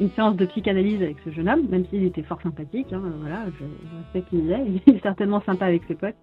une 0.00 0.10
séance 0.10 0.36
de 0.36 0.46
psychanalyse 0.46 1.02
avec 1.02 1.16
ce 1.24 1.30
jeune 1.30 1.48
homme, 1.48 1.66
même 1.68 1.84
s'il 1.86 2.04
était 2.04 2.22
fort 2.22 2.40
sympathique. 2.40 2.92
Hein, 2.92 3.02
voilà, 3.20 3.44
je, 3.60 3.64
je 3.64 4.12
sais 4.12 4.24
qu'il 4.28 4.50
est. 4.50 4.64
Il 4.86 4.96
est 4.96 5.02
certainement 5.02 5.42
sympa 5.42 5.66
avec 5.66 5.82
ses 5.86 5.96
potes. 5.96 6.14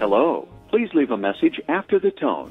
Hello. 0.00 0.46
Please 0.70 0.92
leave 0.94 1.10
a 1.10 1.16
message 1.16 1.62
after 1.68 1.98
the 1.98 2.14
tone. 2.14 2.50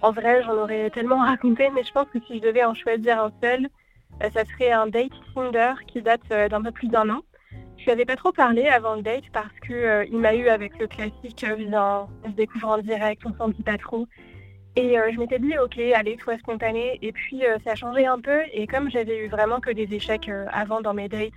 En 0.00 0.12
vrai, 0.12 0.42
j'en 0.44 0.56
aurais 0.56 0.90
tellement 0.90 1.18
raconté, 1.18 1.70
mais 1.70 1.82
je 1.82 1.92
pense 1.92 2.06
que 2.12 2.18
si 2.26 2.38
je 2.38 2.42
devais 2.42 2.64
en 2.64 2.74
choisir 2.74 3.20
un 3.20 3.32
seul, 3.42 3.68
euh, 4.22 4.30
ça 4.32 4.44
serait 4.44 4.70
un 4.70 4.86
date 4.86 5.12
Tinder 5.34 5.72
qui 5.86 6.02
date 6.02 6.20
euh, 6.30 6.48
d'un 6.48 6.62
peu 6.62 6.70
plus 6.70 6.88
d'un 6.88 7.08
an. 7.10 7.20
Je 7.76 7.84
lui 7.84 7.90
avais 7.92 8.04
pas 8.04 8.16
trop 8.16 8.32
parlé 8.32 8.66
avant 8.66 8.94
le 8.96 9.02
date 9.02 9.24
parce 9.32 9.54
que 9.60 9.72
euh, 9.72 10.04
il 10.04 10.18
m'a 10.18 10.34
eu 10.34 10.48
avec 10.48 10.78
le 10.78 10.86
classique 10.86 11.44
viens, 11.56 12.08
on 12.24 12.30
se 12.30 12.34
découvre 12.34 12.68
en 12.68 12.78
direct, 12.78 13.22
on 13.24 13.34
s'en 13.34 13.48
dit 13.48 13.62
pas 13.62 13.78
trop. 13.78 14.06
Et 14.76 14.94
je 15.12 15.18
m'étais 15.18 15.40
dit 15.40 15.58
ok, 15.58 15.76
allez, 15.92 16.16
sois 16.22 16.38
spontané. 16.38 17.00
Et 17.02 17.10
puis 17.10 17.42
ça 17.64 17.72
a 17.72 17.74
changé 17.74 18.06
un 18.06 18.20
peu. 18.20 18.42
Et 18.52 18.68
comme 18.68 18.88
j'avais 18.88 19.24
eu 19.24 19.28
vraiment 19.28 19.58
que 19.58 19.72
des 19.72 19.92
échecs 19.92 20.30
avant 20.52 20.80
dans 20.80 20.94
mes 20.94 21.08
dates, 21.08 21.32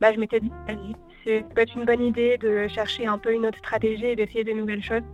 bah 0.00 0.12
je 0.12 0.18
m'étais 0.18 0.40
dit 0.40 0.50
vas-y, 0.66 0.96
c'est 1.24 1.44
peut-être 1.54 1.76
une 1.76 1.84
bonne 1.84 2.02
idée 2.02 2.36
de 2.38 2.66
chercher 2.66 3.06
un 3.06 3.18
peu 3.18 3.32
une 3.32 3.46
autre 3.46 3.58
stratégie 3.58 4.06
et 4.06 4.16
d'essayer 4.16 4.42
de 4.42 4.52
nouvelles 4.52 4.82
choses. 4.82 5.04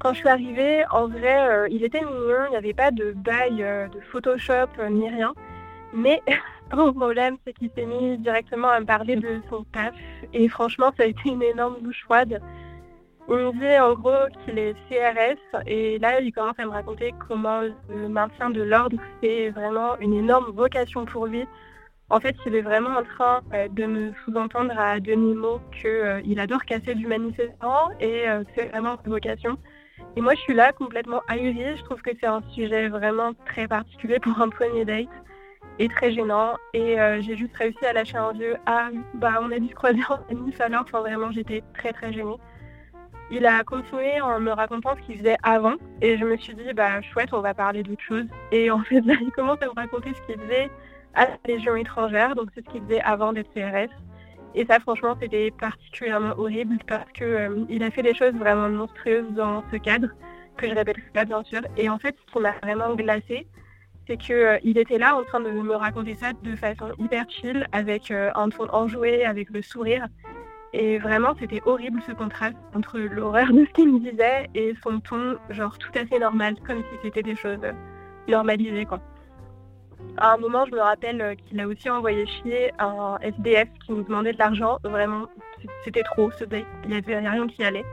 Quand 0.00 0.12
je 0.12 0.18
suis 0.18 0.28
arrivée, 0.28 0.84
en 0.92 1.08
vrai, 1.08 1.48
euh, 1.48 1.68
il 1.70 1.82
était 1.82 2.00
mignon, 2.00 2.44
il 2.46 2.50
n'y 2.50 2.56
avait 2.56 2.72
pas 2.72 2.92
de 2.92 3.12
bail 3.16 3.62
euh, 3.64 3.88
de 3.88 3.98
Photoshop 4.12 4.68
euh, 4.78 4.88
ni 4.90 5.08
rien. 5.08 5.34
Mais 5.92 6.22
le 6.72 6.92
problème, 6.92 7.36
c'est 7.44 7.52
qu'il 7.52 7.68
s'est 7.74 7.84
mis 7.84 8.16
directement 8.18 8.68
à 8.68 8.78
me 8.78 8.86
parler 8.86 9.16
de 9.16 9.40
son 9.50 9.64
taf. 9.72 9.94
Et 10.32 10.48
franchement, 10.48 10.92
ça 10.96 11.02
a 11.02 11.06
été 11.06 11.28
une 11.28 11.42
énorme 11.42 11.78
douche 11.82 12.04
froide. 12.04 12.40
Il 13.28 13.34
me 13.34 13.52
dit 13.52 13.78
en 13.80 13.94
gros 13.94 14.28
qu'il 14.44 14.58
est 14.58 14.74
CRS 14.88 15.62
et 15.66 15.98
là 15.98 16.18
il 16.18 16.32
commence 16.32 16.58
à 16.58 16.64
me 16.64 16.70
raconter 16.70 17.12
comment 17.28 17.60
le 17.60 18.08
maintien 18.08 18.48
de 18.48 18.62
l'ordre 18.62 18.96
c'est 19.22 19.50
vraiment 19.50 19.98
une 19.98 20.14
énorme 20.14 20.50
vocation 20.52 21.04
pour 21.04 21.26
lui. 21.26 21.44
En 22.08 22.20
fait, 22.20 22.34
il 22.46 22.54
est 22.54 22.62
vraiment 22.62 22.96
en 22.96 23.02
train 23.02 23.42
euh, 23.52 23.68
de 23.68 23.84
me 23.84 24.12
sous-entendre 24.24 24.78
à 24.78 24.98
demi-mot 24.98 25.60
qu'il 25.78 26.40
adore 26.40 26.64
casser 26.64 26.94
du 26.94 27.06
manifestant 27.06 27.90
et 28.00 28.24
c'est 28.54 28.68
vraiment 28.68 28.96
une 29.04 29.12
vocation. 29.12 29.58
Et 30.16 30.20
moi, 30.20 30.34
je 30.34 30.40
suis 30.40 30.54
là 30.54 30.72
complètement 30.72 31.22
ahurie. 31.28 31.76
Je 31.76 31.84
trouve 31.84 32.02
que 32.02 32.10
c'est 32.20 32.26
un 32.26 32.42
sujet 32.52 32.88
vraiment 32.88 33.32
très 33.46 33.68
particulier 33.68 34.18
pour 34.18 34.40
un 34.40 34.48
premier 34.48 34.84
date 34.84 35.08
et 35.78 35.88
très 35.88 36.12
gênant. 36.12 36.54
Et 36.74 36.96
j'ai 37.20 37.36
juste 37.36 37.56
réussi 37.56 37.84
à 37.84 37.92
lâcher 37.92 38.16
un 38.16 38.32
vieux 38.32 38.56
Ah, 38.66 38.90
bah, 39.14 39.38
on 39.40 39.50
a 39.52 39.58
dû 39.58 39.68
se 39.68 39.74
croiser 39.74 40.00
en 40.08 40.18
manif 40.32 40.60
alors. 40.60 40.82
Enfin, 40.82 41.00
vraiment, 41.00 41.30
j'étais 41.30 41.62
très, 41.74 41.92
très 41.92 42.12
gênée. 42.12 42.36
Il 43.30 43.44
a 43.44 43.62
continué 43.62 44.20
en 44.22 44.40
me 44.40 44.50
racontant 44.52 44.96
ce 44.96 45.02
qu'il 45.02 45.18
faisait 45.18 45.36
avant. 45.42 45.74
Et 46.00 46.16
je 46.16 46.24
me 46.24 46.36
suis 46.38 46.54
dit, 46.54 46.72
bah, 46.72 47.02
chouette, 47.02 47.32
on 47.32 47.40
va 47.40 47.52
parler 47.52 47.82
d'autre 47.82 48.02
chose. 48.02 48.24
Et 48.52 48.70
en 48.70 48.80
fait, 48.80 49.02
là, 49.02 49.14
il 49.20 49.30
commence 49.32 49.60
à 49.62 49.66
me 49.66 49.74
raconter 49.76 50.12
ce 50.14 50.22
qu'il 50.22 50.40
faisait 50.40 50.70
à 51.14 51.26
la 51.26 51.36
Légion 51.46 51.76
étrangère. 51.76 52.34
Donc, 52.34 52.48
c'est 52.54 52.64
ce 52.64 52.70
qu'il 52.70 52.82
faisait 52.82 53.02
avant 53.02 53.32
d'être 53.32 53.52
CRS. 53.52 53.90
Et 54.54 54.64
ça, 54.66 54.80
franchement, 54.80 55.16
c'était 55.20 55.50
particulièrement 55.50 56.34
horrible 56.38 56.78
parce 56.86 57.10
que 57.12 57.24
euh, 57.24 57.64
il 57.68 57.82
a 57.82 57.90
fait 57.90 58.02
des 58.02 58.14
choses 58.14 58.34
vraiment 58.34 58.68
monstrueuses 58.68 59.30
dans 59.32 59.62
ce 59.70 59.76
cadre, 59.76 60.08
que 60.56 60.68
je 60.68 60.74
répète 60.74 60.96
pas, 61.12 61.24
bien 61.24 61.42
sûr. 61.44 61.60
Et 61.76 61.88
en 61.88 61.98
fait, 61.98 62.16
ce 62.26 62.32
qui 62.32 62.38
m'a 62.40 62.52
vraiment 62.62 62.94
glacé, 62.94 63.46
c'est 64.06 64.16
qu'il 64.16 64.34
euh, 64.34 64.58
était 64.64 64.98
là 64.98 65.16
en 65.16 65.22
train 65.22 65.40
de 65.40 65.50
me 65.50 65.74
raconter 65.74 66.14
ça 66.14 66.32
de 66.32 66.56
façon 66.56 66.92
hyper 66.98 67.28
chill, 67.28 67.66
avec 67.72 68.10
euh, 68.10 68.30
un 68.34 68.48
ton 68.48 68.68
enjoué, 68.72 69.24
avec 69.24 69.50
le 69.50 69.62
sourire. 69.62 70.06
Et 70.72 70.98
vraiment, 70.98 71.34
c'était 71.38 71.62
horrible 71.64 72.02
ce 72.06 72.12
contraste 72.12 72.56
entre 72.74 72.98
l'horreur 72.98 73.52
de 73.52 73.64
ce 73.64 73.70
qu'il 73.72 73.92
me 73.92 74.00
disait 74.00 74.48
et 74.54 74.74
son 74.82 75.00
ton, 75.00 75.36
genre 75.50 75.78
tout 75.78 75.92
à 75.94 76.04
fait 76.06 76.18
normal, 76.18 76.56
comme 76.66 76.78
si 76.78 76.98
c'était 77.02 77.22
des 77.22 77.36
choses 77.36 77.60
normalisées, 78.28 78.84
quoi. 78.86 79.00
À 80.16 80.34
un 80.34 80.36
moment, 80.36 80.64
je 80.66 80.72
me 80.72 80.80
rappelle 80.80 81.20
euh, 81.20 81.34
qu'il 81.34 81.60
a 81.60 81.66
aussi 81.66 81.88
envoyé 81.88 82.26
chier 82.26 82.72
un 82.78 83.18
SDF 83.22 83.68
qui 83.84 83.92
nous 83.92 84.02
demandait 84.02 84.32
de 84.32 84.38
l'argent. 84.38 84.78
Vraiment, 84.84 85.26
c'était 85.84 86.02
trop. 86.02 86.30
Il 86.40 86.90
n'y 86.90 86.96
avait 86.96 87.18
rien 87.18 87.46
qui 87.46 87.62
allait. 87.64 87.84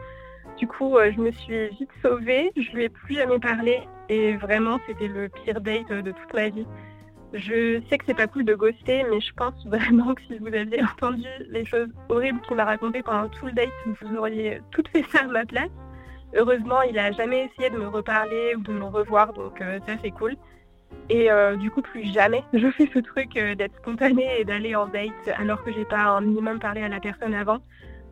Du 0.57 0.67
coup, 0.67 0.97
euh, 0.97 1.11
je 1.15 1.21
me 1.21 1.31
suis 1.31 1.69
vite 1.69 1.89
sauvée. 2.01 2.51
Je 2.55 2.71
lui 2.71 2.85
ai 2.85 2.89
plus 2.89 3.15
jamais 3.15 3.39
parlé. 3.39 3.81
Et 4.09 4.35
vraiment, 4.37 4.79
c'était 4.87 5.07
le 5.07 5.29
pire 5.29 5.61
date 5.61 5.89
de 5.89 6.11
toute 6.11 6.33
ma 6.33 6.49
vie. 6.49 6.65
Je 7.33 7.81
sais 7.89 7.97
que 7.97 8.05
c'est 8.07 8.15
pas 8.15 8.27
cool 8.27 8.45
de 8.45 8.55
ghoster, 8.55 9.03
mais 9.09 9.19
je 9.19 9.33
pense 9.33 9.65
vraiment 9.67 10.13
que 10.13 10.21
si 10.23 10.37
vous 10.37 10.47
aviez 10.47 10.81
entendu 10.83 11.27
les 11.49 11.65
choses 11.65 11.89
horribles 12.09 12.39
qu'il 12.41 12.55
m'a 12.55 12.65
racontées 12.65 13.03
pendant 13.03 13.27
tout 13.29 13.47
le 13.47 13.51
date, 13.51 13.69
vous 14.01 14.15
auriez 14.15 14.61
tout 14.71 14.83
fait 14.91 15.03
ça 15.11 15.23
à 15.23 15.27
ma 15.27 15.45
place. 15.45 15.71
Heureusement, 16.33 16.81
il 16.81 16.97
a 16.97 17.11
jamais 17.11 17.45
essayé 17.45 17.69
de 17.69 17.77
me 17.77 17.87
reparler 17.87 18.55
ou 18.55 18.61
de 18.61 18.71
me 18.71 18.85
revoir, 18.85 19.33
donc 19.33 19.61
euh, 19.61 19.79
ça 19.85 19.93
c'est 20.01 20.11
cool. 20.11 20.35
Et 21.09 21.31
euh, 21.31 21.55
du 21.55 21.69
coup, 21.71 21.81
plus 21.81 22.11
jamais 22.11 22.43
je 22.53 22.69
fais 22.71 22.89
ce 22.93 22.99
truc 22.99 23.37
euh, 23.37 23.55
d'être 23.55 23.75
spontanée 23.77 24.39
et 24.39 24.45
d'aller 24.45 24.75
en 24.75 24.87
date 24.87 25.11
alors 25.37 25.63
que 25.63 25.71
j'ai 25.71 25.85
pas 25.85 26.03
un 26.03 26.21
minimum 26.21 26.59
parlé 26.59 26.81
à 26.81 26.89
la 26.89 26.99
personne 26.99 27.33
avant. 27.33 27.59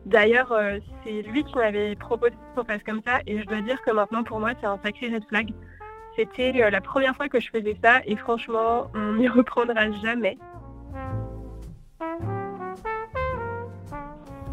D'ailleurs, 0.06 0.54
c'est 1.02 1.22
lui 1.22 1.44
qui 1.44 1.54
m'avait 1.56 1.96
proposé 1.96 2.34
qu'on 2.54 2.64
fasse 2.64 2.82
comme 2.82 3.00
ça, 3.06 3.20
et 3.26 3.40
je 3.40 3.46
dois 3.46 3.62
dire 3.62 3.80
que 3.80 3.90
maintenant 3.90 4.22
pour 4.22 4.38
moi 4.38 4.50
c'est 4.60 4.66
un 4.66 4.78
sacré 4.84 5.08
red 5.08 5.24
flag. 5.24 5.50
C'était 6.16 6.62
euh, 6.62 6.70
la 6.70 6.80
première 6.80 7.16
fois 7.16 7.28
que 7.28 7.40
je 7.40 7.50
faisais 7.50 7.76
ça 7.82 8.00
et 8.04 8.14
franchement, 8.16 8.90
on 8.94 9.14
n'y 9.14 9.28
reprendra 9.40 9.90
jamais. 10.02 10.38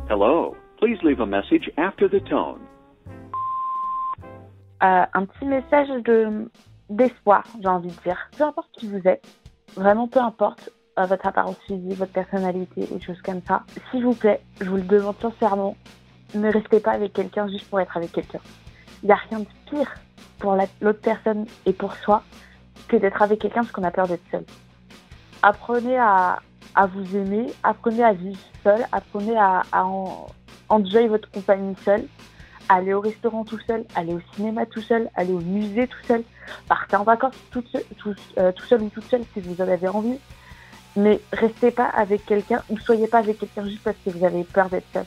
Hello, 0.10 0.56
please 0.80 0.98
leave 1.04 1.22
a 1.22 1.26
message 1.26 1.72
after 1.78 2.10
the 2.10 2.24
tone. 2.24 2.60
Euh, 4.84 5.06
un 5.14 5.26
petit 5.26 5.46
message 5.46 5.90
de 6.04 6.50
d'espoir, 6.92 7.44
j'ai 7.60 7.68
envie 7.68 7.90
de 7.90 8.02
dire. 8.04 8.30
Peu 8.38 8.44
importe 8.44 8.70
qui 8.74 8.88
vous 8.88 9.02
êtes, 9.08 9.26
vraiment 9.76 10.08
peu 10.08 10.20
importe 10.20 10.70
euh, 11.00 11.06
votre 11.06 11.26
apparence 11.26 11.58
physique, 11.66 11.98
votre 11.98 12.12
personnalité, 12.12 12.86
des 12.86 13.02
choses 13.02 13.22
comme 13.22 13.42
ça. 13.48 13.64
S'il 13.90 14.04
vous 14.04 14.14
plaît, 14.14 14.42
je 14.60 14.70
vous 14.70 14.76
le 14.76 14.84
demande 14.84 15.16
sincèrement, 15.22 15.76
ne 16.36 16.52
restez 16.52 16.80
pas 16.80 16.92
avec 16.92 17.14
quelqu'un 17.14 17.48
juste 17.48 17.70
pour 17.70 17.80
être 17.80 17.96
avec 17.96 18.12
quelqu'un. 18.12 18.40
Il 19.04 19.08
n'y 19.08 19.12
a 19.12 19.20
rien 19.30 19.40
de 19.40 19.48
pire 19.70 19.94
pour 20.40 20.56
l'autre 20.82 21.02
personne 21.02 21.46
et 21.66 21.74
pour 21.74 21.96
soi 21.96 22.24
que 22.88 22.98
d'être 22.98 23.22
avec 23.22 23.40
quelqu'un 23.40 23.62
parce 23.62 23.72
qu'on 23.72 23.84
a 23.84 23.92
peur 23.92 24.08
d'être 24.08 24.24
seul. 24.30 24.44
Apprenez 25.42 25.98
à, 25.98 26.40
vous 26.94 27.16
aimer, 27.16 27.48
apprenez 27.64 28.04
à 28.04 28.14
vivre 28.14 28.40
seul, 28.64 28.86
apprenez 28.92 29.38
à, 29.38 29.64
à 29.72 29.86
en, 29.86 30.28
enjoy 30.70 31.08
votre 31.08 31.30
compagnie 31.32 31.76
seul, 31.84 32.06
aller 32.72 32.94
au 32.94 33.02
restaurant 33.02 33.44
tout 33.44 33.60
seul, 33.68 33.86
aller 33.96 34.14
au 34.14 34.22
cinéma 34.36 34.66
tout 34.66 34.82
seul, 34.82 35.10
aller 35.16 35.34
au 35.34 35.42
musée 35.42 35.88
tout 35.88 36.06
seul, 36.08 36.24
partez 36.68 36.96
en 36.96 37.04
vacances 37.04 37.36
tout, 37.52 37.64
tout, 37.98 38.16
euh, 38.38 38.52
tout 38.52 38.66
seul 38.66 38.82
ou 38.82 38.90
toute 38.90 39.04
seule 39.06 39.24
si 39.34 39.42
vous 39.42 39.62
en 39.62 39.68
avez 39.68 39.88
envie. 39.88 40.20
Mais 40.96 41.20
restez 41.32 41.72
pas 41.72 41.86
avec 41.86 42.26
quelqu'un 42.26 42.62
ou 42.70 42.78
soyez 42.80 43.08
pas 43.08 43.20
avec 43.20 43.40
quelqu'un 43.40 43.66
juste 43.66 43.84
parce 43.84 43.98
que 44.04 44.10
vous 44.10 44.26
avez 44.26 44.44
peur 44.44 44.70
d'être 44.70 44.88
seul. 44.94 45.06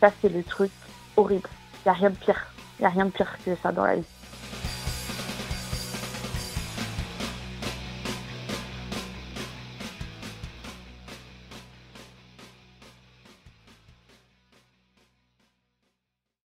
Ça, 0.00 0.10
c'est 0.20 0.28
le 0.28 0.42
truc 0.42 0.70
horrible. 1.16 1.48
Il 1.84 1.88
n'y 1.88 1.90
a 1.90 1.92
rien 1.92 2.10
de 2.10 2.16
pire. 2.16 2.46
Il 2.78 2.82
n'y 2.82 2.86
a 2.86 2.90
rien 2.90 3.04
de 3.06 3.10
pire 3.10 3.36
que 3.44 3.54
ça 3.56 3.72
dans 3.72 3.84
la 3.84 3.96
vie. 3.96 4.21